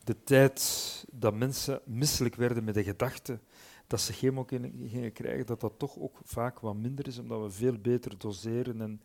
de 0.04 0.22
tijd 0.24 1.04
dat 1.12 1.34
mensen 1.34 1.80
misselijk 1.84 2.34
werden 2.34 2.64
met 2.64 2.74
de 2.74 2.84
gedachte 2.84 3.38
dat 3.86 4.00
ze 4.00 4.12
chemo 4.12 4.44
gingen 4.44 5.12
krijgen, 5.12 5.46
dat 5.46 5.60
dat 5.60 5.78
toch 5.78 5.98
ook 5.98 6.18
vaak 6.24 6.60
wat 6.60 6.74
minder 6.74 7.06
is, 7.06 7.18
omdat 7.18 7.42
we 7.42 7.50
veel 7.50 7.78
beter 7.78 8.18
doseren 8.18 8.80
en, 8.80 9.02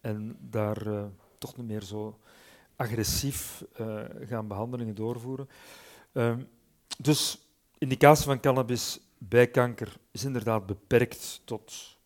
en 0.00 0.36
daar 0.40 1.10
toch 1.38 1.56
niet 1.56 1.66
meer 1.66 1.82
zo 1.82 2.18
agressief 2.76 3.64
gaan 4.20 4.48
behandelingen 4.48 4.94
doorvoeren. 4.94 5.48
Um, 6.12 6.48
dus 6.98 7.38
indicatie 7.78 8.24
van 8.24 8.40
cannabis 8.40 9.00
bij 9.18 9.48
kanker 9.48 9.96
is 10.10 10.24
inderdaad 10.24 10.66
beperkt 10.66 11.40
tot 11.44 11.98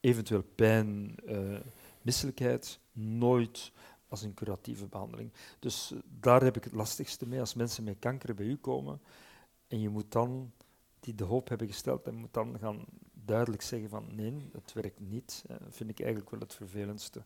eventueel 0.00 0.42
pijn, 0.54 1.14
uh, 1.26 1.58
misselijkheid, 2.02 2.80
nooit 2.92 3.72
als 4.08 4.22
een 4.22 4.34
curatieve 4.34 4.86
behandeling. 4.86 5.32
Dus 5.58 5.90
uh, 5.92 5.98
daar 6.20 6.42
heb 6.42 6.56
ik 6.56 6.64
het 6.64 6.72
lastigste 6.72 7.28
mee 7.28 7.40
als 7.40 7.54
mensen 7.54 7.84
met 7.84 7.96
kanker 7.98 8.34
bij 8.34 8.46
u 8.46 8.56
komen 8.56 9.00
en 9.68 9.80
je 9.80 9.88
moet 9.88 10.12
dan, 10.12 10.52
die 11.00 11.14
de 11.14 11.24
hoop 11.24 11.48
hebben 11.48 11.66
gesteld, 11.66 12.06
en 12.06 12.14
moet 12.14 12.34
dan 12.34 12.58
gaan 12.58 12.84
duidelijk 13.12 13.62
zeggen 13.62 13.88
van 13.88 14.04
nee, 14.14 14.50
het 14.52 14.72
werkt 14.72 15.00
niet. 15.00 15.44
Dat 15.48 15.58
vind 15.76 15.90
ik 15.90 16.00
eigenlijk 16.00 16.30
wel 16.30 16.40
het 16.40 16.54
vervelendste. 16.54 17.22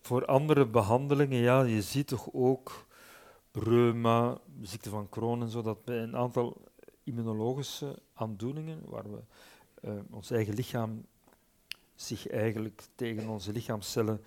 Voor 0.00 0.24
andere 0.24 0.66
behandelingen, 0.66 1.38
ja, 1.38 1.62
je 1.62 1.82
ziet 1.82 2.06
toch 2.06 2.28
ook 2.32 2.86
reuma, 3.52 4.38
ziekte 4.62 4.90
van 4.90 5.08
Crohn 5.08 5.42
en 5.42 5.48
zo, 5.48 5.62
dat 5.62 5.84
bij 5.84 6.02
een 6.02 6.16
aantal 6.16 6.62
immunologische 7.04 7.98
aandoeningen, 8.14 8.82
waar 8.88 9.10
we 9.10 9.20
uh, 9.82 9.92
ons 10.10 10.30
eigen 10.30 10.54
lichaam 10.54 11.06
zich 12.00 12.28
eigenlijk 12.28 12.82
tegen 12.94 13.28
onze 13.28 13.52
lichaamcellen 13.52 14.24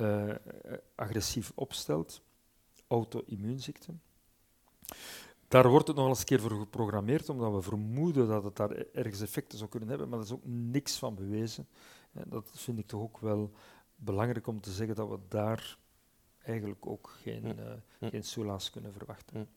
uh, 0.00 0.34
agressief 0.94 1.52
opstelt, 1.54 2.22
auto-immuunziekten. 2.86 4.02
Daar 5.48 5.68
wordt 5.68 5.86
het 5.86 5.96
nog 5.96 6.08
eens 6.08 6.18
een 6.18 6.24
keer 6.24 6.40
voor 6.40 6.58
geprogrammeerd, 6.58 7.28
omdat 7.28 7.52
we 7.52 7.62
vermoeden 7.62 8.28
dat 8.28 8.44
het 8.44 8.56
daar 8.56 8.70
ergens 8.70 9.20
effecten 9.20 9.58
zou 9.58 9.70
kunnen 9.70 9.88
hebben, 9.88 10.08
maar 10.08 10.18
er 10.18 10.24
is 10.24 10.32
ook 10.32 10.44
niks 10.44 10.98
van 10.98 11.14
bewezen. 11.14 11.68
Dat 12.12 12.50
vind 12.54 12.78
ik 12.78 12.86
toch 12.86 13.00
ook 13.00 13.18
wel 13.18 13.52
belangrijk 13.96 14.46
om 14.46 14.60
te 14.60 14.70
zeggen 14.72 14.96
dat 14.96 15.08
we 15.08 15.18
daar 15.28 15.78
eigenlijk 16.42 16.86
ook 16.86 17.16
geen, 17.22 17.44
uh, 17.44 18.10
geen 18.10 18.24
soelaas 18.24 18.70
kunnen 18.70 18.92
verwachten. 18.92 19.48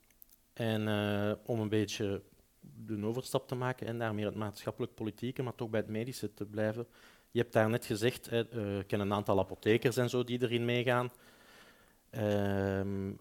En 0.53 0.87
uh, 0.87 1.33
om 1.45 1.59
een 1.59 1.69
beetje 1.69 2.23
de 2.61 3.05
overstap 3.05 3.47
te 3.47 3.55
maken 3.55 3.87
en 3.87 3.97
daar 3.97 4.15
meer 4.15 4.25
het 4.25 4.35
maatschappelijk-politieke, 4.35 5.43
maar 5.43 5.55
toch 5.55 5.69
bij 5.69 5.79
het 5.79 5.89
medische 5.89 6.33
te 6.33 6.45
blijven, 6.45 6.87
Je 7.31 7.39
hebt 7.39 7.53
daar 7.53 7.69
net 7.69 7.85
gezegd, 7.85 8.31
uh, 8.31 8.79
ik 8.79 8.87
ken 8.87 8.99
een 8.99 9.13
aantal 9.13 9.39
apothekers 9.39 9.97
en 9.97 10.09
zo 10.09 10.23
die 10.23 10.41
erin 10.41 10.65
meegaan. 10.65 11.11
Ehm, 12.09 13.11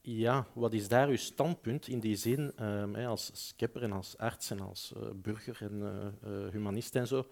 ja, 0.00 0.46
wat 0.52 0.72
is 0.72 0.88
daar 0.88 1.08
uw 1.08 1.16
standpunt 1.16 1.88
in 1.88 2.00
die 2.00 2.16
zin, 2.16 2.64
um, 2.64 2.94
als 2.94 3.30
skipper 3.32 3.82
en 3.82 3.92
als 3.92 4.18
arts 4.18 4.50
en 4.50 4.60
als 4.60 4.92
uh, 4.96 5.02
burger 5.14 5.56
en 5.60 5.80
uh, 6.24 6.48
humanist 6.50 6.94
en 6.94 7.06
zo? 7.06 7.26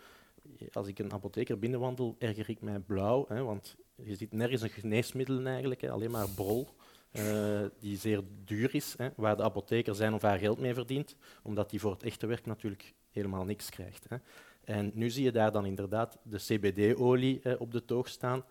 Als 0.73 0.89
ik 0.89 0.99
een 0.99 1.13
apotheker 1.13 1.59
binnenwandel, 1.59 2.17
erger 2.19 2.49
ik 2.49 2.61
mij 2.61 2.79
blauw, 2.79 3.25
hè, 3.29 3.43
want 3.43 3.77
je 3.95 4.15
ziet 4.15 4.33
nergens 4.33 4.63
een 4.63 4.71
geneesmiddel 4.71 5.45
eigenlijk, 5.47 5.81
hè, 5.81 5.91
alleen 5.91 6.11
maar 6.11 6.29
brol. 6.29 6.69
Uh, 7.13 7.61
die 7.81 7.97
zeer 7.97 8.23
duur 8.45 8.75
is, 8.75 8.95
hè, 8.97 9.09
waar 9.17 9.37
de 9.37 9.43
apotheker 9.43 9.95
zijn 9.95 10.15
of 10.15 10.23
haar 10.23 10.39
geld 10.39 10.59
mee 10.59 10.75
verdient, 10.75 11.17
omdat 11.43 11.71
die 11.71 11.81
voor 11.81 11.93
het 11.93 12.03
echte 12.03 12.27
werk 12.27 12.47
natuurlijk 12.47 12.95
helemaal 13.11 13.45
niks 13.45 13.71
krijgt. 13.71 14.07
Hè. 14.09 14.17
En 14.65 14.91
nu 14.95 15.11
zie 15.11 15.25
je 15.25 15.33
daar 15.33 15.53
dan 15.53 15.67
inderdaad 15.67 16.19
de 16.23 16.37
CBD-olie 16.37 17.41
eh, 17.41 17.61
op 17.61 17.73
de 17.73 17.85
toog 17.85 18.09
staan. 18.09 18.45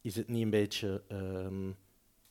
Is 0.00 0.16
het 0.16 0.28
niet 0.28 0.42
een 0.42 0.50
beetje 0.50 1.02
um, 1.08 1.76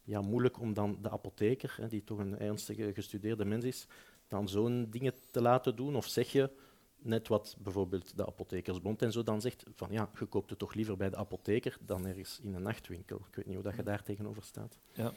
ja, 0.04 0.22
moeilijk 0.22 0.60
om 0.60 0.74
dan 0.74 0.98
de 1.02 1.10
apotheker, 1.10 1.78
hè, 1.82 1.88
die 1.88 2.04
toch 2.04 2.18
een 2.18 2.40
ernstige 2.40 2.94
gestudeerde 2.94 3.46
mens 3.46 3.66
is, 3.66 3.88
dan 4.28 4.50
zo'n 4.50 4.88
dingen 4.90 5.14
te 5.32 5.42
laten 5.42 5.76
doen? 5.76 5.96
Of 5.96 6.08
zeg 6.08 6.32
je, 6.32 6.50
net 6.98 7.28
wat 7.28 7.56
bijvoorbeeld 7.60 8.18
de 8.18 8.26
apothekersbond 8.26 9.02
en 9.02 9.12
zo 9.12 9.24
dan 9.24 9.42
zegt, 9.42 9.64
van 9.76 9.92
ja, 9.92 10.10
je 10.20 10.26
koopt 10.26 10.50
het 10.50 10.60
toch 10.60 10.74
liever 10.74 10.98
bij 10.98 11.10
de 11.10 11.16
apotheker 11.16 11.78
dan 11.82 12.06
ergens 12.06 12.40
in 12.44 12.54
een 12.54 12.62
nachtwinkel. 12.62 13.18
Ik 13.30 13.36
weet 13.36 13.46
niet 13.46 13.56
hoe 13.56 13.64
dat 13.64 13.76
je 13.76 13.84
daar 13.84 14.04
tegenover 14.04 14.44
staat. 14.44 14.78
Ja. 14.94 15.12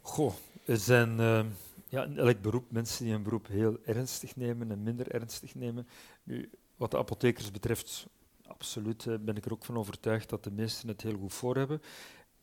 Goh, 0.00 0.34
er 0.64 0.76
zijn 0.76 1.18
uh, 1.18 1.44
ja, 1.88 2.04
in 2.04 2.18
elk 2.18 2.40
beroep 2.40 2.70
mensen 2.70 3.04
die 3.04 3.14
een 3.14 3.22
beroep 3.22 3.46
heel 3.46 3.78
ernstig 3.84 4.36
nemen 4.36 4.70
en 4.70 4.82
minder 4.82 5.10
ernstig 5.10 5.54
nemen. 5.54 5.88
Nu, 6.22 6.50
wat 6.76 6.90
de 6.90 6.98
apothekers 6.98 7.50
betreft, 7.50 8.06
absoluut 8.46 9.04
uh, 9.04 9.14
ben 9.20 9.36
ik 9.36 9.44
er 9.44 9.52
ook 9.52 9.64
van 9.64 9.76
overtuigd 9.76 10.28
dat 10.28 10.44
de 10.44 10.50
meesten 10.50 10.88
het 10.88 11.02
heel 11.02 11.18
goed 11.18 11.32
voor 11.32 11.56
hebben. 11.56 11.82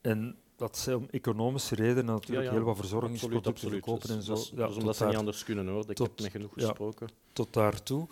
En 0.02 0.38
dat 0.56 0.78
ze 0.78 0.98
om 0.98 1.08
economische 1.12 1.76
redenen 1.76 2.06
natuurlijk 2.06 2.50
heel 2.50 2.63
wat 2.63 2.76
verzorgingsproducten 2.76 3.70
verkopen 3.70 4.10
en 4.10 4.24
zo. 4.24 4.34
Dat 4.54 4.70
is, 4.70 4.76
omdat 4.76 4.96
ze 4.96 5.06
niet 5.06 5.15
anders 5.15 5.44
kunnen 5.44 5.67
hoor. 5.67 5.89
Ik 5.89 5.98
heb 5.98 6.20
met 6.20 6.32
genoeg 6.32 6.54
gesproken. 6.54 7.10
tot 7.34 7.54
daartoe. 7.54 8.08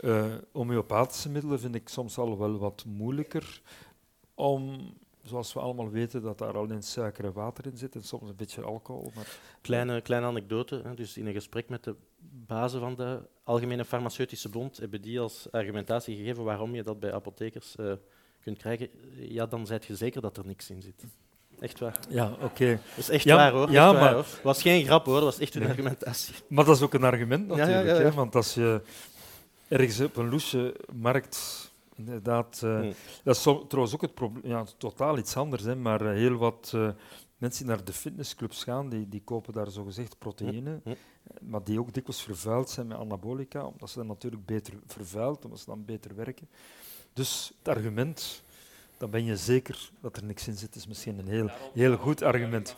Uh, 0.00 0.34
homeopathische 0.52 1.28
middelen 1.28 1.60
vind 1.60 1.74
ik 1.74 1.88
soms 1.88 2.18
al 2.18 2.38
wel 2.38 2.58
wat 2.58 2.84
moeilijker 2.86 3.62
om 4.34 4.92
zoals 5.24 5.52
we 5.52 5.60
allemaal 5.60 5.90
weten, 5.90 6.22
dat 6.22 6.38
daar 6.38 6.56
alleen 6.56 6.82
suiker 6.82 7.24
en 7.24 7.32
water 7.32 7.66
in 7.66 7.76
zit 7.76 7.94
en 7.94 8.02
soms 8.02 8.28
een 8.28 8.36
beetje 8.36 8.62
alcohol. 8.62 9.12
Maar 9.14 9.36
kleine, 9.60 10.00
kleine 10.00 10.26
anekdote. 10.26 10.80
Hè. 10.84 10.94
Dus 10.94 11.16
in 11.16 11.26
een 11.26 11.32
gesprek 11.32 11.68
met 11.68 11.84
de 11.84 11.94
bazen 12.46 12.80
van 12.80 12.94
de 12.94 13.20
Algemene 13.44 13.84
Farmaceutische 13.84 14.48
Bond 14.48 14.76
hebben 14.76 15.02
die 15.02 15.20
als 15.20 15.48
argumentatie 15.50 16.16
gegeven 16.16 16.44
waarom 16.44 16.74
je 16.74 16.82
dat 16.82 17.00
bij 17.00 17.12
apothekers 17.12 17.74
uh, 17.80 17.92
kunt 18.40 18.58
krijgen. 18.58 18.88
Ja, 19.16 19.46
dan 19.46 19.66
zijt 19.66 19.84
je 19.84 19.96
zeker 19.96 20.20
dat 20.20 20.36
er 20.36 20.46
niks 20.46 20.70
in 20.70 20.82
zit. 20.82 21.04
Echt 21.58 21.78
waar. 21.78 21.98
Ja, 22.08 22.32
oké. 22.32 22.44
Okay. 22.44 22.72
Dat 22.72 22.98
is 22.98 23.08
echt 23.08 23.24
waar 23.24 23.52
hoor. 23.52 23.70
Ja, 23.70 23.92
maar... 23.92 24.16
Het 24.16 24.42
was 24.42 24.62
geen 24.62 24.84
grap 24.84 25.04
hoor, 25.04 25.14
dat 25.14 25.24
was 25.24 25.38
echt 25.38 25.54
een 25.54 25.68
argumentatie. 25.68 26.34
Maar 26.48 26.64
dat 26.64 26.76
is 26.76 26.82
ook 26.82 26.94
een 26.94 27.04
argument 27.04 27.46
natuurlijk. 27.46 27.86
Ja, 27.86 27.94
hè? 27.94 28.12
Want 28.12 28.34
als 28.34 28.54
je 28.54 28.82
ergens 29.68 30.00
op 30.00 30.16
een 30.16 30.28
loesje 30.28 30.74
markt 30.92 31.72
Inderdaad. 31.94 32.60
Uh, 32.64 32.80
mm. 32.80 32.92
Dat 33.22 33.36
is 33.36 33.42
trouwens 33.42 33.94
ook 33.94 34.00
het 34.00 34.14
probleem. 34.14 34.50
Ja, 34.50 34.64
totaal 34.76 35.18
iets 35.18 35.36
anders, 35.36 35.62
hè, 35.62 35.76
maar 35.76 36.02
uh, 36.02 36.12
heel 36.12 36.36
wat 36.36 36.72
uh, 36.74 36.90
mensen 37.38 37.66
die 37.66 37.74
naar 37.74 37.84
de 37.84 37.92
fitnessclubs 37.92 38.64
gaan, 38.64 38.88
die, 38.88 39.08
die 39.08 39.22
kopen 39.24 39.52
daar 39.52 39.70
zogezegd 39.70 40.18
proteïne, 40.18 40.80
mm. 40.84 40.94
maar 41.40 41.64
die 41.64 41.80
ook 41.80 41.94
dikwijls 41.94 42.22
vervuild 42.22 42.70
zijn 42.70 42.86
met 42.86 42.98
anabolica, 42.98 43.66
omdat 43.66 43.90
ze 43.90 43.98
dan 43.98 44.06
natuurlijk 44.06 44.44
beter 44.44 44.74
vervuild, 44.86 45.44
omdat 45.44 45.58
ze 45.60 45.66
dan 45.66 45.84
beter 45.84 46.14
werken. 46.14 46.48
Dus 47.12 47.52
het 47.58 47.76
argument, 47.76 48.42
dan 48.96 49.10
ben 49.10 49.24
je 49.24 49.36
zeker 49.36 49.90
dat 50.00 50.16
er 50.16 50.24
niks 50.24 50.48
in 50.48 50.56
zit, 50.56 50.74
is 50.74 50.86
misschien 50.86 51.18
een 51.18 51.28
heel, 51.28 51.50
heel 51.74 51.96
goed 51.96 52.22
argument. 52.22 52.74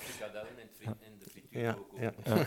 Ja, 1.51 1.77
ja. 1.99 2.13
ja. 2.25 2.45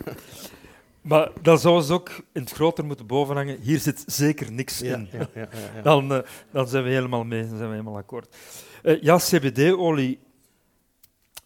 Maar 1.01 1.31
dan 1.41 1.59
zouden 1.59 1.83
ze 1.83 1.93
ook 1.93 2.09
in 2.09 2.41
het 2.41 2.51
groter 2.51 2.85
moeten 2.85 3.05
bovenhangen. 3.05 3.59
Hier 3.61 3.79
zit 3.79 4.03
zeker 4.07 4.51
niks 4.51 4.81
in. 4.81 5.07
Ja, 5.11 5.29
ja, 5.33 5.49
dan, 5.81 6.11
uh, 6.11 6.19
dan 6.51 6.67
zijn 6.67 6.83
we 6.83 6.89
helemaal 6.89 7.23
mee, 7.23 7.41
dan 7.41 7.57
zijn 7.57 7.69
we 7.69 7.75
helemaal 7.75 7.97
akkoord. 7.97 8.35
Uh, 8.83 9.01
ja, 9.01 9.17
CBD-olie 9.17 10.19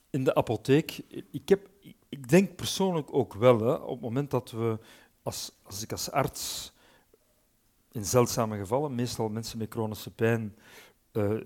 in 0.10 0.24
de 0.24 0.36
apotheek. 0.36 1.02
Ik, 1.32 1.50
heb, 1.50 1.68
ik 2.10 2.30
denk 2.30 2.56
persoonlijk 2.56 3.14
ook 3.14 3.34
wel, 3.34 3.60
hè, 3.60 3.74
op 3.74 3.92
het 3.92 4.02
moment 4.02 4.32
dat 4.32 4.52
we, 4.52 4.80
als, 5.24 5.52
als 5.64 5.84
ik 5.84 5.92
als 5.92 6.12
arts 6.12 6.74
in 7.92 8.06
zeldzame 8.06 8.58
gevallen, 8.58 8.96
meestal 8.96 9.30
mensen 9.30 9.58
met 9.58 9.72
chronische 9.72 10.12
pijn, 10.12 10.56
uh, 11.12 11.40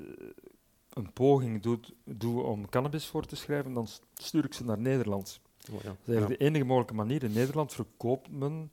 een 0.89 1.13
poging 1.13 1.61
doe, 1.61 1.79
doe 2.03 2.41
om 2.41 2.69
cannabis 2.69 3.05
voor 3.05 3.25
te 3.25 3.35
schrijven, 3.35 3.73
dan 3.73 3.87
stuur 4.13 4.45
ik 4.45 4.53
ze 4.53 4.65
naar 4.65 4.79
Nederland. 4.79 5.39
Oh, 5.71 5.81
ja. 5.81 5.95
Dat 6.03 6.21
is 6.21 6.37
de 6.37 6.37
enige 6.37 6.63
mogelijke 6.63 6.93
manier. 6.93 7.23
In 7.23 7.31
Nederland 7.31 7.73
verkoopt 7.73 8.31
men 8.31 8.71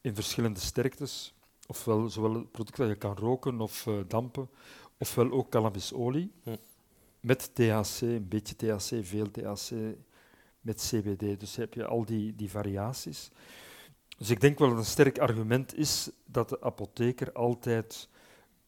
in 0.00 0.14
verschillende 0.14 0.60
sterktes, 0.60 1.34
ofwel 1.66 2.08
zowel 2.08 2.44
producten 2.44 2.84
dat 2.84 2.92
je 2.92 2.98
kan 2.98 3.16
roken 3.16 3.60
of 3.60 3.86
uh, 3.86 4.00
dampen, 4.08 4.48
ofwel 4.98 5.30
ook 5.30 5.50
cannabisolie 5.50 6.32
hm. 6.42 6.56
met 7.20 7.50
THC, 7.54 8.00
een 8.00 8.28
beetje 8.28 8.56
THC, 8.56 9.06
veel 9.06 9.30
THC, 9.30 9.70
met 10.60 10.88
CBD. 10.90 11.40
Dus 11.40 11.56
heb 11.56 11.74
je 11.74 11.86
al 11.86 12.04
die, 12.04 12.36
die 12.36 12.50
variaties. 12.50 13.30
Dus 14.18 14.30
ik 14.30 14.40
denk 14.40 14.58
wel 14.58 14.68
dat 14.68 14.78
een 14.78 14.84
sterk 14.84 15.18
argument 15.18 15.74
is 15.74 16.10
dat 16.24 16.48
de 16.48 16.60
apotheker 16.60 17.32
altijd 17.32 18.08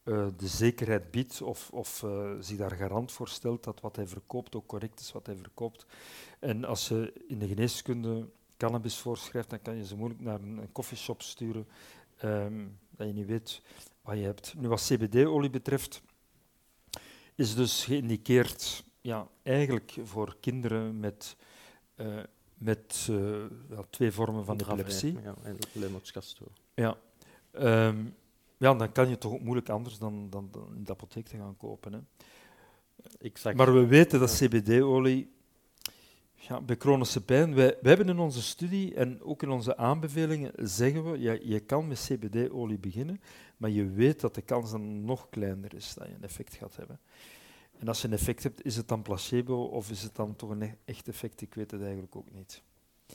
uh, 0.08 0.26
de 0.36 0.46
zekerheid 0.46 1.10
biedt 1.10 1.42
of, 1.42 1.70
of 1.70 2.02
uh, 2.02 2.30
zich 2.40 2.56
daar 2.56 2.70
garant 2.70 3.12
voor 3.12 3.28
stelt 3.28 3.64
dat 3.64 3.80
wat 3.80 3.96
hij 3.96 4.06
verkoopt 4.06 4.54
ook 4.54 4.66
correct 4.66 5.00
is 5.00 5.12
wat 5.12 5.26
hij 5.26 5.36
verkoopt. 5.36 5.86
En 6.38 6.64
als 6.64 6.88
je 6.88 7.12
in 7.26 7.38
de 7.38 7.46
geneeskunde 7.46 8.28
cannabis 8.56 8.98
voorschrijft, 8.98 9.50
dan 9.50 9.62
kan 9.62 9.76
je 9.76 9.86
ze 9.86 9.96
moeilijk 9.96 10.20
naar 10.20 10.40
een, 10.40 10.68
koffieshop 10.72 11.22
sturen, 11.22 11.68
um, 12.24 12.78
dat 12.90 13.06
je 13.06 13.12
niet 13.12 13.26
weet 13.26 13.62
wat 14.02 14.16
je 14.16 14.22
hebt. 14.22 14.54
Nu, 14.56 14.68
wat 14.68 14.86
CBD-olie 14.86 15.50
betreft, 15.50 16.02
is 17.34 17.54
dus 17.54 17.84
geïndiceerd 17.84 18.84
ja, 19.00 19.28
eigenlijk 19.42 19.96
voor 20.02 20.36
kinderen 20.40 21.00
met, 21.00 21.36
uh, 21.96 22.22
met 22.54 23.06
uh, 23.10 23.44
twee 23.90 24.12
vormen 24.12 24.44
van 24.44 24.60
epilepsie. 24.60 25.18
Ja, 25.22 25.34
en 25.42 25.58
Lennox-Gastaut. 25.72 26.60
Ja. 26.74 26.96
Um, 27.52 28.14
ja, 28.58 28.74
dan 28.74 28.92
kan 28.92 29.08
je 29.08 29.18
toch 29.18 29.32
ook 29.32 29.40
moeilijk 29.40 29.68
anders 29.68 29.98
dan, 29.98 30.30
dan, 30.30 30.48
dan 30.50 30.74
in 30.76 30.84
de 30.84 30.92
apotheek 30.92 31.26
te 31.26 31.36
gaan 31.36 31.56
kopen. 31.56 31.92
Hè. 31.92 32.00
Exact. 33.18 33.56
Maar 33.56 33.74
we 33.74 33.86
weten 33.86 34.20
dat 34.20 34.38
CBD-olie 34.38 35.30
ja, 36.34 36.60
bij 36.60 36.76
chronische 36.78 37.24
pijn, 37.24 37.54
wij, 37.54 37.76
wij 37.80 37.94
hebben 37.94 38.08
in 38.08 38.18
onze 38.18 38.42
studie 38.42 38.94
en 38.94 39.22
ook 39.22 39.42
in 39.42 39.50
onze 39.50 39.76
aanbevelingen 39.76 40.52
zeggen 40.56 41.10
we, 41.10 41.18
ja, 41.18 41.38
je 41.42 41.60
kan 41.60 41.88
met 41.88 42.08
CBD-olie 42.08 42.78
beginnen, 42.78 43.20
maar 43.56 43.70
je 43.70 43.90
weet 43.90 44.20
dat 44.20 44.34
de 44.34 44.42
kans 44.42 44.70
dan 44.70 45.04
nog 45.04 45.28
kleiner 45.28 45.74
is 45.74 45.94
dat 45.94 46.06
je 46.06 46.14
een 46.14 46.22
effect 46.22 46.54
gaat 46.54 46.76
hebben. 46.76 47.00
En 47.78 47.88
als 47.88 48.00
je 48.00 48.06
een 48.06 48.14
effect 48.14 48.42
hebt, 48.42 48.64
is 48.64 48.76
het 48.76 48.88
dan 48.88 49.02
placebo 49.02 49.62
of 49.64 49.90
is 49.90 50.02
het 50.02 50.16
dan 50.16 50.36
toch 50.36 50.50
een 50.50 50.76
echt 50.84 51.08
effect? 51.08 51.40
Ik 51.40 51.54
weet 51.54 51.70
het 51.70 51.80
eigenlijk 51.80 52.16
ook 52.16 52.30
niet. 52.32 52.62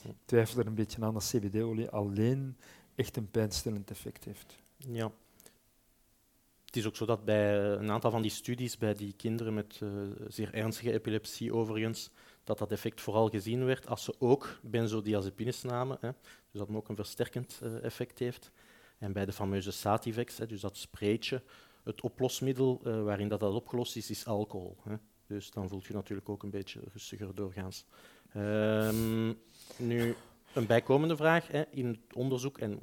Ik 0.02 0.14
twijfel 0.24 0.60
er 0.60 0.66
een 0.66 0.74
beetje 0.74 1.04
aan 1.04 1.14
dat 1.14 1.32
CBD-olie 1.34 1.90
alleen 1.90 2.56
echt 2.94 3.16
een 3.16 3.30
pijnstillend 3.30 3.90
effect 3.90 4.24
heeft. 4.24 4.62
Ja. 4.76 5.12
Het 6.74 6.82
is 6.82 6.88
ook 6.88 6.96
zo 6.96 7.06
dat 7.06 7.24
bij 7.24 7.58
een 7.58 7.90
aantal 7.90 8.10
van 8.10 8.22
die 8.22 8.30
studies, 8.30 8.78
bij 8.78 8.94
die 8.94 9.12
kinderen 9.16 9.54
met 9.54 9.80
uh, 9.82 9.90
zeer 10.28 10.54
ernstige 10.54 10.92
epilepsie 10.92 11.54
overigens, 11.54 12.10
dat 12.44 12.58
dat 12.58 12.72
effect 12.72 13.00
vooral 13.00 13.28
gezien 13.28 13.64
werd 13.64 13.86
als 13.86 14.04
ze 14.04 14.14
ook 14.18 14.58
benzodiazepines 14.62 15.62
namen, 15.62 15.98
hè, 16.00 16.10
dus 16.50 16.60
dat 16.60 16.68
ook 16.74 16.88
een 16.88 16.96
versterkend 16.96 17.60
uh, 17.62 17.84
effect 17.84 18.18
heeft. 18.18 18.50
En 18.98 19.12
bij 19.12 19.24
de 19.24 19.32
fameuze 19.32 19.70
Sativex, 19.70 20.38
hè, 20.38 20.46
dus 20.46 20.60
dat 20.60 20.76
spreetje, 20.76 21.42
het 21.84 22.00
oplosmiddel 22.00 22.80
uh, 22.84 23.02
waarin 23.02 23.28
dat, 23.28 23.40
dat 23.40 23.54
opgelost 23.54 23.96
is, 23.96 24.10
is 24.10 24.26
alcohol. 24.26 24.76
Hè. 24.82 24.94
Dus 25.26 25.50
dan 25.50 25.68
voelt 25.68 25.84
je 25.84 25.92
natuurlijk 25.92 26.28
ook 26.28 26.42
een 26.42 26.50
beetje 26.50 26.80
rustiger 26.92 27.34
doorgaans. 27.34 27.84
Um, 28.36 29.38
nu, 29.76 30.14
een 30.54 30.66
bijkomende 30.66 31.16
vraag. 31.16 31.46
Hè, 31.46 31.62
in 31.70 31.86
het 31.86 32.14
onderzoek, 32.14 32.58
en 32.58 32.80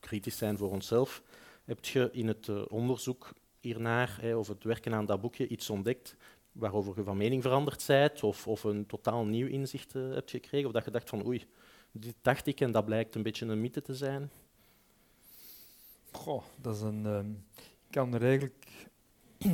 kritisch 0.00 0.36
zijn 0.36 0.58
voor 0.58 0.70
onszelf, 0.70 1.22
heb 1.66 1.84
je 1.84 2.08
in 2.12 2.28
het 2.28 2.46
uh, 2.46 2.62
onderzoek 2.68 3.32
hiernaar, 3.60 4.20
of 4.36 4.48
het 4.48 4.64
werken 4.64 4.94
aan 4.94 5.06
dat 5.06 5.20
boekje, 5.20 5.48
iets 5.48 5.70
ontdekt 5.70 6.16
waarover 6.52 6.92
je 6.96 7.02
van 7.02 7.16
mening 7.16 7.42
veranderd 7.42 7.84
bent, 7.86 8.22
of, 8.22 8.46
of 8.46 8.64
een 8.64 8.86
totaal 8.86 9.24
nieuw 9.24 9.46
inzicht 9.46 9.94
uh, 9.94 10.12
hebt 10.12 10.30
gekregen, 10.30 10.66
of 10.66 10.72
dat 10.72 10.84
je 10.84 10.90
dacht 10.90 11.08
van 11.08 11.26
oei, 11.26 11.44
dit 11.92 12.14
dacht 12.22 12.46
ik 12.46 12.60
en 12.60 12.72
dat 12.72 12.84
blijkt 12.84 13.14
een 13.14 13.22
beetje 13.22 13.46
een 13.46 13.60
mythe 13.60 13.82
te 13.82 13.94
zijn? 13.94 14.30
Goh, 16.12 16.42
dat 16.60 16.74
is 16.74 16.80
een... 16.80 17.04
Uh, 17.04 17.18
ik 17.58 17.90
kan 17.90 18.14
er 18.14 18.22
eigenlijk... 18.22 18.66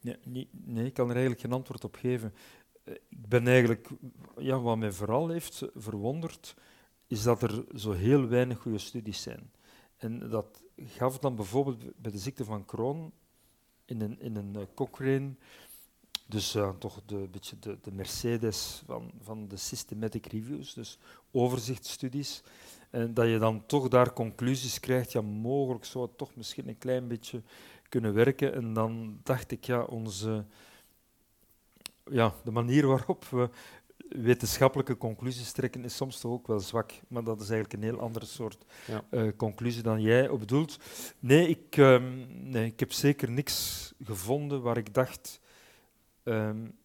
nee, 0.00 0.48
nee, 0.50 0.86
ik 0.86 0.94
kan 0.94 1.04
er 1.04 1.12
eigenlijk 1.12 1.40
geen 1.40 1.52
antwoord 1.52 1.84
op 1.84 1.94
geven. 1.96 2.34
Uh, 2.84 2.94
ik 2.94 3.28
ben 3.28 3.46
eigenlijk... 3.46 3.88
Ja, 4.38 4.60
wat 4.60 4.78
mij 4.78 4.92
vooral 4.92 5.28
heeft 5.28 5.68
verwonderd, 5.74 6.54
is 7.06 7.22
dat 7.22 7.42
er 7.42 7.64
zo 7.74 7.92
heel 7.92 8.28
weinig 8.28 8.58
goede 8.58 8.78
studies 8.78 9.22
zijn. 9.22 9.50
En 10.04 10.28
dat 10.28 10.62
gaf 10.76 11.18
dan 11.18 11.34
bijvoorbeeld 11.34 11.78
bij 11.96 12.10
de 12.10 12.18
ziekte 12.18 12.44
van 12.44 12.64
Crohn 12.64 13.12
in 13.84 14.00
een, 14.00 14.20
in 14.20 14.36
een 14.36 14.68
Cochrane. 14.74 15.34
Dus 16.26 16.56
toch 16.78 17.00
de, 17.06 17.28
beetje 17.30 17.58
de, 17.58 17.78
de 17.82 17.92
Mercedes 17.92 18.82
van, 18.86 19.12
van 19.20 19.48
de 19.48 19.56
systematic 19.56 20.26
reviews, 20.26 20.74
dus 20.74 20.98
overzichtsstudies. 21.30 22.42
En 22.90 23.14
dat 23.14 23.28
je 23.28 23.38
dan 23.38 23.66
toch 23.66 23.88
daar 23.88 24.12
conclusies 24.12 24.80
krijgt, 24.80 25.12
ja, 25.12 25.20
mogelijk 25.20 25.84
zou 25.84 26.06
het 26.06 26.18
toch 26.18 26.34
misschien 26.34 26.68
een 26.68 26.78
klein 26.78 27.08
beetje 27.08 27.42
kunnen 27.88 28.14
werken. 28.14 28.54
En 28.54 28.72
dan 28.72 29.20
dacht 29.22 29.50
ik, 29.50 29.64
ja, 29.64 29.82
onze, 29.82 30.44
ja 32.10 32.34
de 32.44 32.50
manier 32.50 32.86
waarop 32.86 33.24
we 33.24 33.50
wetenschappelijke 34.22 34.96
conclusies 34.96 35.52
trekken 35.52 35.84
is 35.84 35.96
soms 35.96 36.20
toch 36.20 36.32
ook 36.32 36.46
wel 36.46 36.60
zwak. 36.60 36.92
Maar 37.08 37.24
dat 37.24 37.40
is 37.40 37.50
eigenlijk 37.50 37.72
een 37.72 37.88
heel 37.88 38.00
andere 38.00 38.26
soort 38.26 38.64
ja. 38.86 39.04
uh, 39.10 39.30
conclusie 39.36 39.82
dan 39.82 40.00
jij 40.00 40.28
op 40.28 40.38
bedoelt. 40.38 40.78
Nee 41.18 41.48
ik, 41.48 41.76
um, 41.76 42.26
nee, 42.50 42.66
ik 42.66 42.80
heb 42.80 42.92
zeker 42.92 43.30
niks 43.30 43.92
gevonden 44.02 44.62
waar 44.62 44.76
ik 44.76 44.94
dacht, 44.94 45.40
um, 46.22 46.76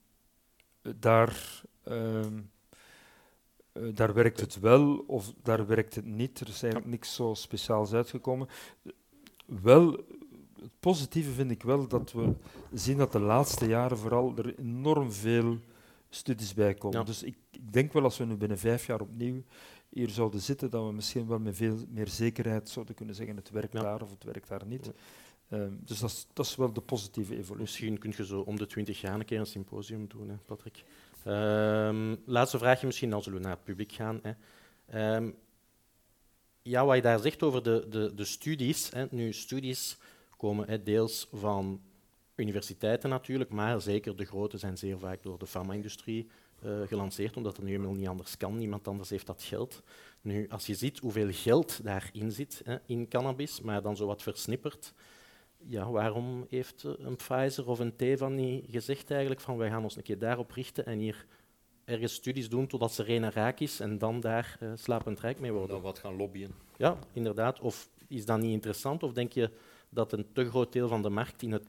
daar... 0.81 1.61
Um, 1.83 2.49
uh, 3.73 3.95
daar 3.95 4.13
werkt 4.13 4.39
het 4.39 4.59
wel 4.59 5.03
of 5.07 5.33
daar 5.43 5.67
werkt 5.67 5.95
het 5.95 6.05
niet. 6.05 6.39
Er 6.39 6.47
is 6.47 6.61
eigenlijk 6.61 6.91
niks 6.91 7.15
zo 7.15 7.33
speciaals 7.33 7.93
uitgekomen. 7.93 8.47
Wel, 9.45 9.91
het 10.61 10.79
positieve 10.79 11.31
vind 11.31 11.51
ik 11.51 11.63
wel 11.63 11.87
dat 11.87 12.11
we 12.11 12.33
zien 12.73 12.97
dat 12.97 13.11
de 13.11 13.19
laatste 13.19 13.67
jaren 13.67 13.97
vooral 13.97 14.33
er 14.37 14.59
enorm 14.59 15.11
veel 15.11 15.59
studies 16.09 16.53
bij 16.53 16.73
komen. 16.73 17.05
Dus 17.05 17.23
ik, 17.23 17.35
ik, 17.51 17.73
denk 17.73 17.93
wel 17.93 18.03
als 18.03 18.17
we 18.17 18.25
nu 18.25 18.35
binnen 18.35 18.57
vijf 18.57 18.85
jaar 18.85 19.01
opnieuw 19.01 19.43
hier 19.89 20.09
zouden 20.09 20.39
zitten, 20.39 20.69
dat 20.69 20.85
we 20.85 20.91
misschien 20.91 21.27
wel 21.27 21.39
met 21.39 21.55
veel 21.55 21.77
meer 21.89 22.07
zekerheid 22.07 22.69
zouden 22.69 22.95
kunnen 22.95 23.15
zeggen 23.15 23.35
het 23.35 23.49
werkt 23.49 23.73
daar 23.73 24.01
of 24.01 24.09
het 24.09 24.23
werkt 24.23 24.47
daar 24.47 24.65
niet. 24.65 24.91
Um, 25.51 25.79
dus 25.85 25.99
dat 25.99 26.09
is, 26.09 26.27
dat 26.33 26.45
is 26.45 26.55
wel 26.55 26.73
de 26.73 26.81
positieve 26.81 27.37
evolutie. 27.37 27.61
Misschien 27.61 27.97
kun 27.97 28.13
je 28.17 28.25
zo 28.25 28.39
om 28.39 28.57
de 28.57 28.65
twintig 28.65 29.01
jaar 29.01 29.19
een 29.19 29.25
keer 29.25 29.39
een 29.39 29.45
symposium 29.45 30.07
doen, 30.07 30.29
hè, 30.29 30.35
Patrick. 30.45 30.83
Um, 31.25 32.17
laatste 32.25 32.57
vraagje 32.57 32.85
misschien, 32.85 33.09
dan 33.09 33.23
zullen 33.23 33.37
we 33.37 33.43
naar 33.43 33.55
het 33.55 33.63
publiek 33.63 33.91
gaan. 33.91 34.21
Hè. 34.21 35.15
Um, 35.15 35.35
ja, 36.61 36.85
wat 36.85 36.95
je 36.95 37.01
daar 37.01 37.19
zegt 37.19 37.43
over 37.43 37.63
de, 37.63 37.85
de, 37.89 38.13
de 38.15 38.25
studies. 38.25 38.91
Hè. 38.91 39.05
Nu, 39.09 39.33
studies 39.33 39.97
komen 40.37 40.67
hè, 40.67 40.83
deels 40.83 41.27
van 41.33 41.81
universiteiten 42.39 43.09
natuurlijk, 43.09 43.49
maar 43.49 43.81
zeker 43.81 44.15
de 44.15 44.25
grote 44.25 44.57
zijn 44.57 44.77
zeer 44.77 44.99
vaak 44.99 45.23
door 45.23 45.39
de 45.39 45.47
farma-industrie 45.47 46.27
uh, 46.65 46.87
gelanceerd, 46.87 47.37
omdat 47.37 47.55
het 47.55 47.65
nu 47.65 47.71
helemaal 47.71 47.93
niet 47.93 48.07
anders 48.07 48.37
kan. 48.37 48.57
Niemand 48.57 48.87
anders 48.87 49.09
heeft 49.09 49.25
dat 49.25 49.43
geld. 49.43 49.83
Nu, 50.21 50.47
als 50.49 50.65
je 50.65 50.75
ziet 50.75 50.99
hoeveel 50.99 51.29
geld 51.31 51.83
daarin 51.83 52.31
zit, 52.31 52.61
hè, 52.65 52.77
in 52.85 53.07
cannabis, 53.07 53.61
maar 53.61 53.81
dan 53.81 53.95
zo 53.95 54.05
wat 54.05 54.21
versnipperd, 54.21 54.93
ja, 55.57 55.89
waarom 55.91 56.45
heeft 56.49 56.83
een 56.83 57.15
Pfizer 57.15 57.67
of 57.67 57.79
een 57.79 57.95
Teva 57.95 58.27
niet 58.27 58.65
gezegd 58.69 59.11
eigenlijk 59.11 59.41
van 59.41 59.57
wij 59.57 59.69
gaan 59.69 59.83
ons 59.83 59.95
een 59.95 60.03
keer 60.03 60.19
daarop 60.19 60.51
richten 60.51 60.85
en 60.85 60.99
hier 60.99 61.25
ergens 61.85 62.13
studies 62.13 62.49
doen 62.49 62.67
totdat 62.67 62.93
ze 62.93 63.03
rena 63.03 63.31
raak 63.31 63.59
is 63.59 63.79
en 63.79 63.97
dan 63.97 64.19
daar 64.19 64.57
uh, 64.59 64.71
slapend 64.75 65.19
rijk 65.19 65.39
mee 65.39 65.51
worden? 65.51 65.69
Dan 65.69 65.81
wat 65.81 65.99
gaan 65.99 66.15
lobbyen. 66.15 66.51
Ja, 66.77 66.97
inderdaad. 67.13 67.59
Of 67.59 67.89
is 68.07 68.25
dat 68.25 68.39
niet 68.39 68.51
interessant? 68.51 69.03
Of 69.03 69.13
denk 69.13 69.31
je 69.31 69.49
dat 69.89 70.13
een 70.13 70.25
te 70.33 70.49
groot 70.49 70.73
deel 70.73 70.87
van 70.87 71.01
de 71.01 71.09
markt 71.09 71.41
in 71.41 71.51
het 71.51 71.67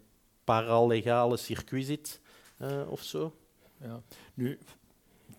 paralegale 0.51 1.37
circuit 1.37 1.87
zit 1.87 2.21
uh, 2.59 2.91
of 2.91 3.03
zo? 3.03 3.35
Ja. 3.81 4.03
Nu, 4.35 4.59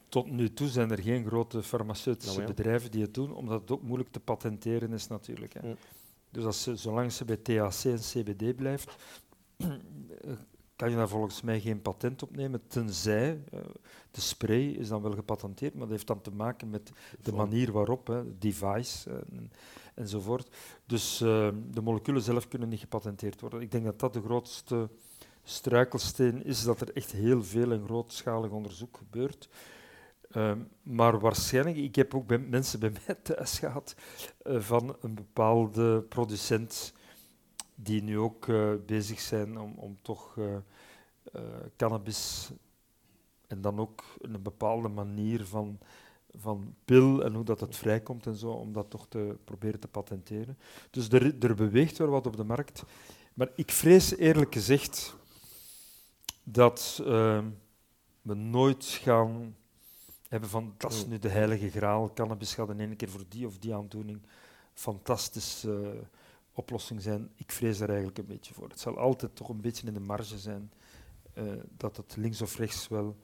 tot 0.10 0.32
nu 0.32 0.54
toe 0.54 0.68
zijn 0.68 0.92
er 0.92 1.02
geen 1.02 1.26
grote 1.26 1.64
farmaceutische 1.64 2.38
nou, 2.38 2.48
ja. 2.48 2.54
bedrijven 2.54 2.92
die 2.92 3.02
het 3.02 3.14
doen, 3.14 3.34
omdat 3.34 3.62
het 3.62 3.72
ook 3.72 3.82
moeilijk 3.82 4.12
te 4.12 4.20
patenteren 4.20 4.94
is 4.94 5.08
natuurlijk. 5.08 5.54
Hè. 5.54 5.68
Ja. 5.68 5.76
Dus 6.30 6.46
als 6.46 6.64
ze, 6.64 6.76
zolang 6.76 7.12
ze 7.12 7.26
bij 7.26 7.38
THC 7.38 7.84
en 7.84 8.00
CBD 8.00 8.56
blijft, 8.56 8.96
kan 10.76 10.90
je 10.90 10.96
daar 10.96 11.10
volgens 11.10 11.42
mij 11.42 11.60
geen 11.60 11.82
patent 11.82 12.24
op 12.24 12.36
nemen, 12.36 12.68
tenzij 12.68 13.44
uh, 13.54 13.60
de 14.12 14.22
spray 14.22 14.66
is 14.66 14.88
dan 14.88 15.02
wel 15.02 15.14
gepatenteerd, 15.14 15.74
maar 15.74 15.82
dat 15.82 15.92
heeft 15.92 16.08
dan 16.08 16.22
te 16.22 16.32
maken 16.32 16.70
met 16.70 16.92
de 17.22 17.32
manier 17.32 17.72
waarop, 17.72 18.08
hè, 18.08 18.38
device 18.38 19.10
en, 19.10 19.52
enzovoort. 19.94 20.56
Dus 20.86 21.22
uh, 21.22 21.50
de 21.72 21.82
moleculen 21.82 22.22
zelf 22.22 22.48
kunnen 22.48 22.70
niet 22.70 22.80
gepatenteerd 22.80 23.42
worden. 23.42 23.62
Ik 23.62 23.72
denk 23.72 23.86
dat 23.86 24.00
dat 24.00 24.14
de 24.14 24.22
grootste 24.22 24.90
struikelsteen 25.44 26.44
is, 26.46 26.64
dat 26.64 26.82
er 26.82 26.94
echt 26.94 27.12
heel 27.12 27.44
veel 27.44 27.72
en 27.72 27.84
grootschalig 27.86 28.52
onderzoek 28.52 28.98
gebeurt. 28.98 29.50
Um, 30.36 30.70
maar 30.84 31.20
waarschijnlijk, 31.20 31.78
ik 31.78 31.96
heb 31.96 32.16
ook 32.16 32.28
bij 32.28 32.38
mensen 32.38 32.80
bij 32.80 32.92
mij 32.92 33.16
thuis 33.16 33.60
gehad 33.60 33.96
uh, 34.44 34.60
van 34.60 34.96
een 35.02 35.16
bepaalde 35.16 36.02
producent 36.02 36.94
die 37.76 38.04
nu 38.04 38.20
ook 38.20 38.48
uh, 38.48 38.74
bezig 38.86 39.20
zijn 39.20 39.60
om, 39.60 39.74
om 39.78 39.98
toch 40.02 40.36
uh, 40.36 40.56
cannabis 41.78 42.52
en 43.48 43.62
dan 43.62 43.80
ook 43.80 44.04
een 44.20 44.42
bepaalde 44.42 44.88
manier 44.88 45.46
van, 45.46 45.80
van 46.36 46.76
pil 46.86 47.24
en 47.24 47.34
hoe 47.34 47.44
dat 47.44 47.60
het 47.60 47.76
vrijkomt 47.76 48.26
en 48.26 48.36
zo, 48.36 48.52
om 48.52 48.74
dat 48.74 48.90
toch 48.90 49.08
te 49.08 49.36
proberen 49.44 49.80
te 49.80 49.88
patenteren. 49.88 50.58
Dus 50.90 51.10
er, 51.10 51.36
er 51.40 51.56
beweegt 51.56 51.98
wel 51.98 52.08
wat 52.08 52.28
op 52.28 52.36
de 52.38 52.44
markt. 52.44 52.84
Maar 53.34 53.50
ik 53.56 53.72
vrees 53.72 54.16
eerlijk 54.16 54.54
gezegd 54.54 55.16
dat 56.44 57.02
ehm, 57.06 57.46
we 58.22 58.34
nooit 58.34 58.86
gaan 58.86 59.56
hebben 60.28 60.50
van 60.50 60.74
dat 60.78 60.92
is 60.92 61.06
nu 61.06 61.20
de 61.20 61.30
heilige 61.30 61.70
graal, 61.70 62.14
cannabis 62.14 62.54
gaat 62.54 62.70
in 62.70 62.80
één 62.80 62.96
keer 62.96 63.10
voor 63.10 63.24
die 63.28 63.48
of 63.48 63.58
die 63.58 63.76
aandoening 63.76 64.22
fantastische 64.74 65.94
uh, 65.96 66.02
oplossing 66.54 67.02
zijn. 67.02 67.30
Ik 67.36 67.52
vrees 67.52 67.78
daar 67.78 67.88
eigenlijk 67.88 68.18
een 68.18 68.26
beetje 68.26 68.54
voor. 68.54 68.70
Het 68.70 68.80
zal 68.80 68.98
altijd 68.98 69.36
toch 69.36 69.50
een 69.50 69.62
beetje 69.62 69.88
in 69.88 69.94
de 69.94 70.00
marge 70.00 70.40
zijn 70.40 70.72
uh, 71.38 71.52
dat 71.78 71.98
het 71.98 72.16
links 72.16 72.42
of 72.42 72.58
rechts 72.58 72.88
wel 72.88 73.16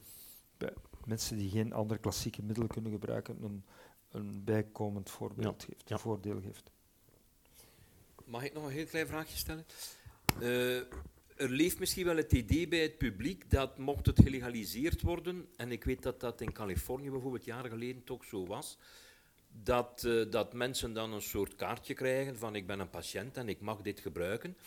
mensen 1.07 1.37
die 1.37 1.49
geen 1.49 1.73
andere 1.73 1.99
klassieke 1.99 2.43
middelen 2.43 2.69
kunnen 2.69 2.91
gebruiken 2.91 3.43
een, 3.43 3.65
een 4.11 4.43
bijkomend 4.43 5.09
voorbeeld 5.09 5.61
ja. 5.61 5.67
geeft, 5.67 5.89
ja. 5.89 5.97
voordeel 5.97 6.41
geeft. 6.41 6.71
Mag 8.25 8.43
ik 8.43 8.53
nog 8.53 8.63
een 8.63 8.71
heel 8.71 8.85
klein 8.85 9.07
vraagje 9.07 9.37
stellen? 9.37 9.65
Uh, 10.41 10.77
er 11.35 11.49
leeft 11.49 11.79
misschien 11.79 12.05
wel 12.05 12.15
het 12.15 12.31
idee 12.31 12.67
bij 12.67 12.81
het 12.81 12.97
publiek 12.97 13.49
dat 13.51 13.77
mocht 13.77 14.05
het 14.05 14.21
gelegaliseerd 14.23 15.01
worden, 15.01 15.47
en 15.55 15.71
ik 15.71 15.83
weet 15.83 16.03
dat 16.03 16.19
dat 16.19 16.41
in 16.41 16.51
Californië 16.51 17.09
bijvoorbeeld 17.09 17.45
jaren 17.45 17.69
geleden 17.69 18.03
toch 18.03 18.25
zo 18.25 18.45
was, 18.45 18.77
dat, 19.63 20.03
uh, 20.05 20.31
dat 20.31 20.53
mensen 20.53 20.93
dan 20.93 21.13
een 21.13 21.21
soort 21.21 21.55
kaartje 21.55 21.93
krijgen 21.93 22.37
van 22.37 22.55
ik 22.55 22.67
ben 22.67 22.79
een 22.79 22.89
patiënt 22.89 23.37
en 23.37 23.49
ik 23.49 23.59
mag 23.59 23.81
dit 23.81 23.99
gebruiken. 23.99 24.57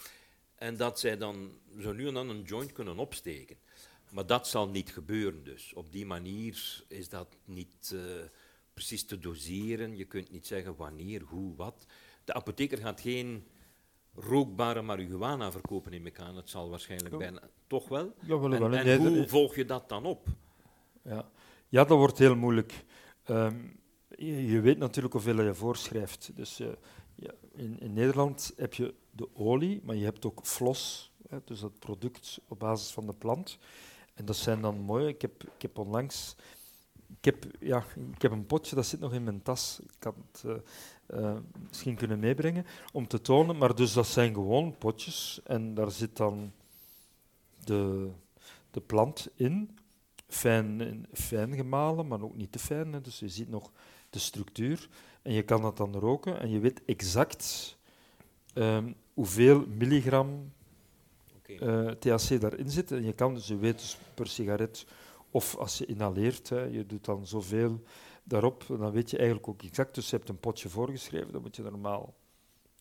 En 0.54 0.76
dat 0.76 1.00
zij 1.00 1.16
dan 1.16 1.52
zo 1.78 1.92
nu 1.92 2.06
en 2.06 2.14
dan 2.14 2.28
een 2.28 2.42
joint 2.42 2.72
kunnen 2.72 2.98
opsteken. 2.98 3.56
Maar 4.10 4.26
dat 4.26 4.48
zal 4.48 4.68
niet 4.68 4.90
gebeuren 4.90 5.44
dus. 5.44 5.72
Op 5.74 5.92
die 5.92 6.06
manier 6.06 6.84
is 6.88 7.08
dat 7.08 7.36
niet 7.44 7.90
uh, 7.94 8.00
precies 8.74 9.04
te 9.04 9.18
doseren. 9.18 9.96
Je 9.96 10.04
kunt 10.04 10.30
niet 10.30 10.46
zeggen 10.46 10.76
wanneer, 10.76 11.22
hoe, 11.22 11.56
wat. 11.56 11.86
De 12.24 12.32
apotheker 12.32 12.78
gaat 12.78 13.00
geen 13.00 13.46
rookbare 14.14 14.82
marihuana 14.82 15.52
verkopen 15.52 15.92
in 15.92 16.04
elkaar. 16.04 16.34
Dat 16.34 16.48
zal 16.48 16.70
waarschijnlijk 16.70 17.18
bijna 17.18 17.48
toch 17.66 17.88
wel. 17.88 18.14
Ja, 18.20 18.38
wel, 18.38 18.72
en, 18.72 19.06
hoe 19.06 19.28
volg 19.28 19.56
je 19.56 19.64
dat 19.64 19.88
dan 19.88 20.04
op? 20.04 20.26
Ja, 21.02 21.30
ja 21.68 21.84
dat 21.84 21.98
wordt 21.98 22.18
heel 22.18 22.36
moeilijk. 22.36 22.84
Um, 23.26 23.80
je, 24.08 24.46
je, 24.46 24.60
weet 24.60 24.78
natuurlijk 24.78 25.14
hoeveel 25.14 25.42
je 25.42 25.54
voorschrijft. 25.54 26.30
Dus 26.34 26.60
uh, 26.60 26.68
ja, 27.14 27.30
in, 27.52 27.80
in, 27.80 27.92
Nederland 27.92 28.52
heb 28.56 28.74
je 28.74 28.94
de 29.10 29.28
olie, 29.34 29.80
maar 29.84 29.96
je 29.96 30.04
hebt 30.04 30.24
ook 30.24 30.46
flos, 30.46 31.12
hè, 31.28 31.38
dus 31.44 31.60
dat 31.60 31.78
product 31.78 32.40
op 32.48 32.58
basis 32.58 32.90
van 32.90 33.06
de 33.06 33.14
plant. 33.14 33.58
En 34.20 34.26
dat 34.26 34.36
zijn 34.36 34.60
dan 34.60 34.80
mooie. 34.80 35.08
Ik 35.08 35.22
heb, 35.22 35.44
ik 35.44 35.62
heb 35.62 35.78
onlangs 35.78 36.36
ik 37.18 37.24
heb, 37.24 37.44
ja, 37.60 37.84
ik 38.14 38.22
heb 38.22 38.32
een 38.32 38.46
potje, 38.46 38.74
dat 38.74 38.86
zit 38.86 39.00
nog 39.00 39.12
in 39.12 39.24
mijn 39.24 39.42
tas. 39.42 39.80
Ik 39.96 40.02
had 40.02 40.14
het 40.32 40.42
uh, 40.46 41.20
uh, 41.20 41.36
misschien 41.68 41.94
kunnen 41.94 42.18
meebrengen 42.18 42.66
om 42.92 43.06
te 43.06 43.20
tonen. 43.20 43.58
Maar 43.58 43.74
dus 43.74 43.92
dat 43.92 44.06
zijn 44.06 44.34
gewoon 44.34 44.78
potjes 44.78 45.40
en 45.44 45.74
daar 45.74 45.90
zit 45.90 46.16
dan 46.16 46.52
de, 47.64 48.10
de 48.70 48.80
plant 48.80 49.28
in. 49.34 49.78
Fijn, 50.28 51.06
fijn 51.12 51.54
gemalen, 51.54 52.06
maar 52.06 52.22
ook 52.22 52.36
niet 52.36 52.52
te 52.52 52.58
fijn. 52.58 52.92
Hè. 52.92 53.00
Dus 53.00 53.18
je 53.18 53.28
ziet 53.28 53.48
nog 53.48 53.70
de 54.10 54.18
structuur. 54.18 54.88
En 55.22 55.32
je 55.32 55.42
kan 55.42 55.62
dat 55.62 55.76
dan 55.76 55.94
roken 55.94 56.40
en 56.40 56.50
je 56.50 56.58
weet 56.58 56.84
exact 56.84 57.76
um, 58.54 58.94
hoeveel 59.14 59.66
milligram 59.66 60.52
uh, 61.60 61.88
eh, 61.88 61.96
THC 61.98 62.40
daarin 62.40 62.70
zit. 62.70 62.92
En 62.92 63.04
je 63.04 63.12
kan 63.12 63.34
dus, 63.34 63.46
je 63.46 63.56
weet 63.56 63.78
dus 63.78 63.98
per 64.14 64.26
sigaret 64.26 64.86
of 65.30 65.56
als 65.56 65.78
je 65.78 65.86
inhaleert, 65.86 66.48
hè, 66.48 66.62
je 66.62 66.86
doet 66.86 67.04
dan 67.04 67.26
zoveel 67.26 67.82
daarop, 68.24 68.64
dan 68.68 68.92
weet 68.92 69.10
je 69.10 69.16
eigenlijk 69.16 69.48
ook 69.48 69.62
exact. 69.62 69.94
Dus 69.94 70.10
je 70.10 70.16
hebt 70.16 70.28
een 70.28 70.40
potje 70.40 70.68
voorgeschreven, 70.68 71.32
dan 71.32 71.42
moet 71.42 71.56
je 71.56 71.62
normaal 71.62 72.14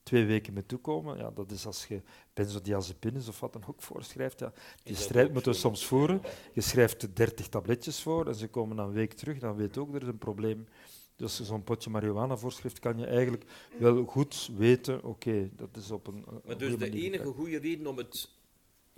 twee 0.03 0.25
weken 0.25 0.53
mee 0.53 0.65
toekomen. 0.65 1.17
Ja, 1.17 1.31
dat 1.31 1.51
is 1.51 1.65
als 1.65 1.85
je 1.85 2.01
benzodiazepines 2.33 3.27
of 3.27 3.39
wat 3.39 3.53
dan 3.53 3.63
ook 3.67 3.81
voorschrijft. 3.81 4.39
Ja. 4.39 4.53
Die 4.83 4.95
strijd 4.95 5.33
moeten 5.33 5.51
we 5.51 5.57
soms 5.57 5.85
voeren. 5.85 6.21
Je 6.53 6.61
schrijft 6.61 7.15
30 7.15 7.47
tabletjes 7.47 8.01
voor 8.01 8.27
en 8.27 8.35
ze 8.35 8.47
komen 8.47 8.75
dan 8.75 8.87
een 8.87 8.93
week 8.93 9.13
terug, 9.13 9.39
dan 9.39 9.55
weet 9.55 9.73
je 9.73 9.79
ook, 9.79 9.95
er 9.95 10.01
is 10.01 10.07
een 10.07 10.17
probleem. 10.17 10.67
Dus 11.15 11.41
zo'n 11.41 11.63
potje 11.63 11.89
marihuana 11.89 12.37
voorschrift, 12.37 12.79
kan 12.79 12.97
je 12.97 13.05
eigenlijk 13.05 13.43
wel 13.79 14.05
goed 14.05 14.51
weten, 14.57 14.97
oké, 14.97 15.07
okay, 15.07 15.51
dat 15.55 15.77
is 15.77 15.91
op 15.91 16.07
een... 16.07 16.25
Maar 16.45 16.57
dus 16.57 16.77
de 16.77 16.89
enige 16.91 17.25
goede 17.25 17.57
reden 17.57 17.87
om 17.87 17.97
het 17.97 18.29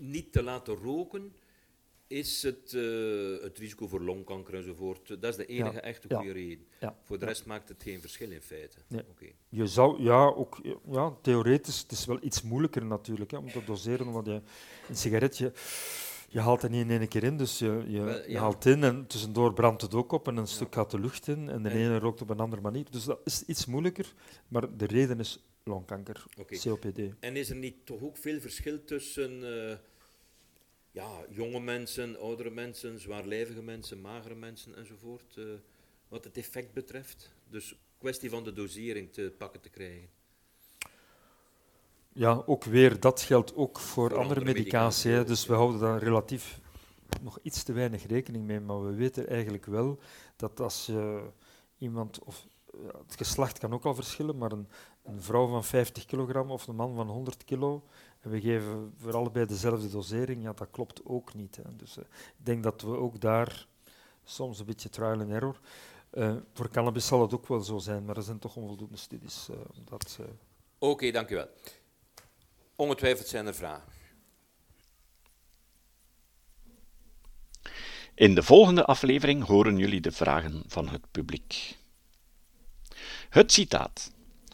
niet 0.01 0.31
te 0.31 0.43
laten 0.43 0.75
roken 0.75 1.33
is 2.11 2.43
het, 2.43 2.73
uh, 2.73 3.41
het 3.41 3.57
risico 3.57 3.87
voor 3.87 4.01
longkanker 4.01 4.53
enzovoort. 4.53 5.07
Dat 5.07 5.23
is 5.23 5.35
de 5.35 5.45
enige 5.45 5.79
echte 5.79 6.15
goede 6.15 6.31
reden. 6.31 6.65
Voor 7.03 7.19
de 7.19 7.25
rest 7.25 7.45
maakt 7.45 7.69
het 7.69 7.83
geen 7.83 8.01
verschil 8.01 8.31
in 8.31 8.41
feite. 8.41 8.77
Nee. 8.87 9.35
Je 9.49 9.67
zou, 9.67 10.03
ja, 10.03 10.25
ook 10.25 10.59
ja, 10.91 11.15
theoretisch, 11.21 11.79
het 11.79 11.91
is 11.91 12.05
wel 12.05 12.17
iets 12.21 12.41
moeilijker 12.41 12.85
natuurlijk 12.85 13.31
hè, 13.31 13.37
om 13.37 13.51
te 13.51 13.63
doseren, 13.63 14.07
omdat 14.07 14.25
je 14.25 14.41
een 14.89 14.95
sigaretje, 14.95 15.53
je 16.29 16.39
haalt 16.39 16.61
het 16.61 16.71
niet 16.71 16.89
in 16.89 16.99
één 16.99 17.07
keer 17.07 17.23
in, 17.23 17.37
dus 17.37 17.59
je, 17.59 17.83
je, 17.87 18.23
je 18.27 18.37
haalt 18.37 18.65
in 18.65 18.83
en 18.83 19.07
tussendoor 19.07 19.53
brandt 19.53 19.81
het 19.81 19.93
ook 19.93 20.11
op 20.11 20.27
en 20.27 20.37
een 20.37 20.47
stuk 20.47 20.73
gaat 20.73 20.91
de 20.91 20.99
lucht 20.99 21.27
in 21.27 21.49
en 21.49 21.63
de 21.63 21.71
ene 21.71 21.99
rookt 21.99 22.21
op 22.21 22.29
een 22.29 22.39
andere 22.39 22.61
manier. 22.61 22.85
Dus 22.91 23.03
dat 23.03 23.19
is 23.23 23.43
iets 23.43 23.65
moeilijker, 23.65 24.13
maar 24.47 24.77
de 24.77 24.85
reden 24.85 25.19
is 25.19 25.45
longkanker, 25.63 26.23
COPD. 26.63 26.99
En 27.19 27.35
is 27.35 27.49
er 27.49 27.55
niet 27.55 27.85
toch 27.85 28.01
ook 28.01 28.17
veel 28.17 28.39
verschil 28.39 28.85
tussen... 28.85 29.31
Uh, 29.43 29.73
ja, 30.91 31.25
jonge 31.29 31.59
mensen, 31.59 32.19
oudere 32.19 32.49
mensen, 32.49 32.99
zwaarlijvige 32.99 33.61
mensen, 33.61 34.01
magere 34.01 34.35
mensen 34.35 34.75
enzovoort, 34.75 35.35
uh, 35.35 35.45
wat 36.07 36.23
het 36.23 36.37
effect 36.37 36.73
betreft. 36.73 37.31
Dus 37.49 37.75
kwestie 37.97 38.29
van 38.29 38.43
de 38.43 38.53
dosering 38.53 39.13
te 39.13 39.33
pakken 39.37 39.61
te 39.61 39.69
krijgen. 39.69 40.09
Ja, 42.13 42.43
ook 42.45 42.63
weer, 42.63 42.99
dat 42.99 43.21
geldt 43.21 43.55
ook 43.55 43.79
voor, 43.79 44.17
andere, 44.17 44.43
medicatie. 44.43 45.23
dus 45.23 45.45
we 45.45 45.53
houden 45.53 45.79
daar 45.79 46.03
relatief 46.03 46.59
nog 47.21 47.39
iets 47.41 47.63
te 47.63 47.73
weinig 47.73 48.07
rekening 48.07 48.45
mee, 48.45 48.59
maar 48.59 48.85
we 48.85 48.93
weten 48.93 49.27
eigenlijk 49.27 49.65
wel 49.65 49.99
dat 50.35 50.59
als 50.59 50.85
je 50.85 51.29
iemand, 51.77 52.23
of 52.23 52.47
het 53.07 53.15
geslacht 53.15 53.59
kan 53.59 53.73
ook 53.73 53.85
al 53.85 53.95
verschillen, 53.95 54.37
maar 54.37 54.51
een, 54.51 54.67
een 55.03 55.21
vrouw 55.21 55.47
van 55.47 55.63
50 55.63 56.05
kilogram 56.05 56.51
of 56.51 56.67
een 56.67 56.75
man 56.75 56.95
van 56.95 57.07
100 57.07 57.43
kilo, 57.43 57.83
en 58.21 58.29
we 58.29 58.41
geven 58.41 58.93
voor 58.97 59.15
allebei 59.15 59.45
dezelfde 59.45 59.89
dosering, 59.89 60.43
ja, 60.43 60.53
dat 60.53 60.67
klopt 60.71 61.01
ook 61.05 61.33
niet. 61.33 61.55
Hè. 61.55 61.75
Dus 61.75 61.97
uh, 61.97 62.03
ik 62.37 62.45
denk 62.45 62.63
dat 62.63 62.81
we 62.81 62.97
ook 62.97 63.21
daar 63.21 63.67
soms 64.23 64.59
een 64.59 64.65
beetje 64.65 64.89
trial 64.89 65.19
and 65.19 65.29
error. 65.29 65.59
Uh, 66.13 66.35
voor 66.53 66.69
cannabis 66.69 67.07
zal 67.07 67.21
het 67.21 67.33
ook 67.33 67.47
wel 67.47 67.59
zo 67.59 67.77
zijn, 67.77 68.05
maar 68.05 68.17
er 68.17 68.23
zijn 68.23 68.39
toch 68.39 68.55
onvoldoende 68.55 68.97
studies. 68.97 69.47
Uh, 69.51 69.57
dat, 69.85 70.19
Oké, 70.19 70.31
okay, 70.77 71.11
dank 71.11 71.29
u 71.29 71.35
wel. 71.35 71.47
Ongetwijfeld 72.75 73.27
zijn 73.27 73.47
er 73.47 73.55
vragen. 73.55 73.91
In 78.15 78.35
de 78.35 78.43
volgende 78.43 78.85
aflevering 78.85 79.45
horen 79.45 79.77
jullie 79.77 80.01
de 80.01 80.11
vragen 80.11 80.63
van 80.67 80.89
het 80.89 81.11
publiek. 81.11 81.77
Het 83.29 83.51
citaat. 83.51 84.11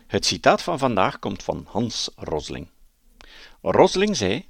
Het 0.08 0.25
citaat 0.25 0.62
van 0.62 0.80
vandaag 0.80 1.19
komt 1.19 1.43
van 1.43 1.65
Hans 1.67 2.12
Rosling. 2.15 2.69
Rosling 3.71 4.15
zei: 4.15 4.45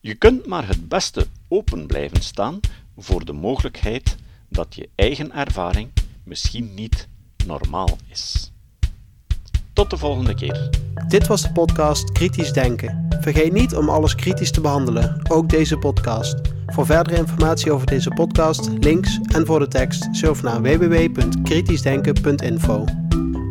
Je 0.00 0.14
kunt 0.14 0.46
maar 0.46 0.66
het 0.66 0.88
beste 0.88 1.26
open 1.48 1.86
blijven 1.86 2.22
staan 2.22 2.60
voor 2.96 3.24
de 3.24 3.32
mogelijkheid 3.32 4.16
dat 4.48 4.74
je 4.74 4.88
eigen 4.94 5.32
ervaring 5.32 5.90
misschien 6.24 6.74
niet 6.74 7.08
normaal 7.46 7.98
is. 8.08 8.52
Tot 9.72 9.90
de 9.90 9.96
volgende 9.96 10.34
keer. 10.34 10.70
Dit 11.08 11.26
was 11.26 11.42
de 11.42 11.52
podcast 11.52 12.12
Kritisch 12.12 12.52
Denken. 12.52 13.06
Vergeet 13.20 13.52
niet 13.52 13.74
om 13.74 13.88
alles 13.88 14.14
kritisch 14.14 14.50
te 14.50 14.60
behandelen, 14.60 15.30
ook 15.30 15.48
deze 15.48 15.78
podcast. 15.78 16.34
Voor 16.66 16.86
verdere 16.86 17.16
informatie 17.16 17.72
over 17.72 17.86
deze 17.86 18.10
podcast, 18.10 18.68
links 18.68 19.18
en 19.34 19.46
voor 19.46 19.58
de 19.58 19.68
tekst, 19.68 20.08
surf 20.10 20.42
naar 20.42 20.62
www.kritischdenken.info. 20.62 22.84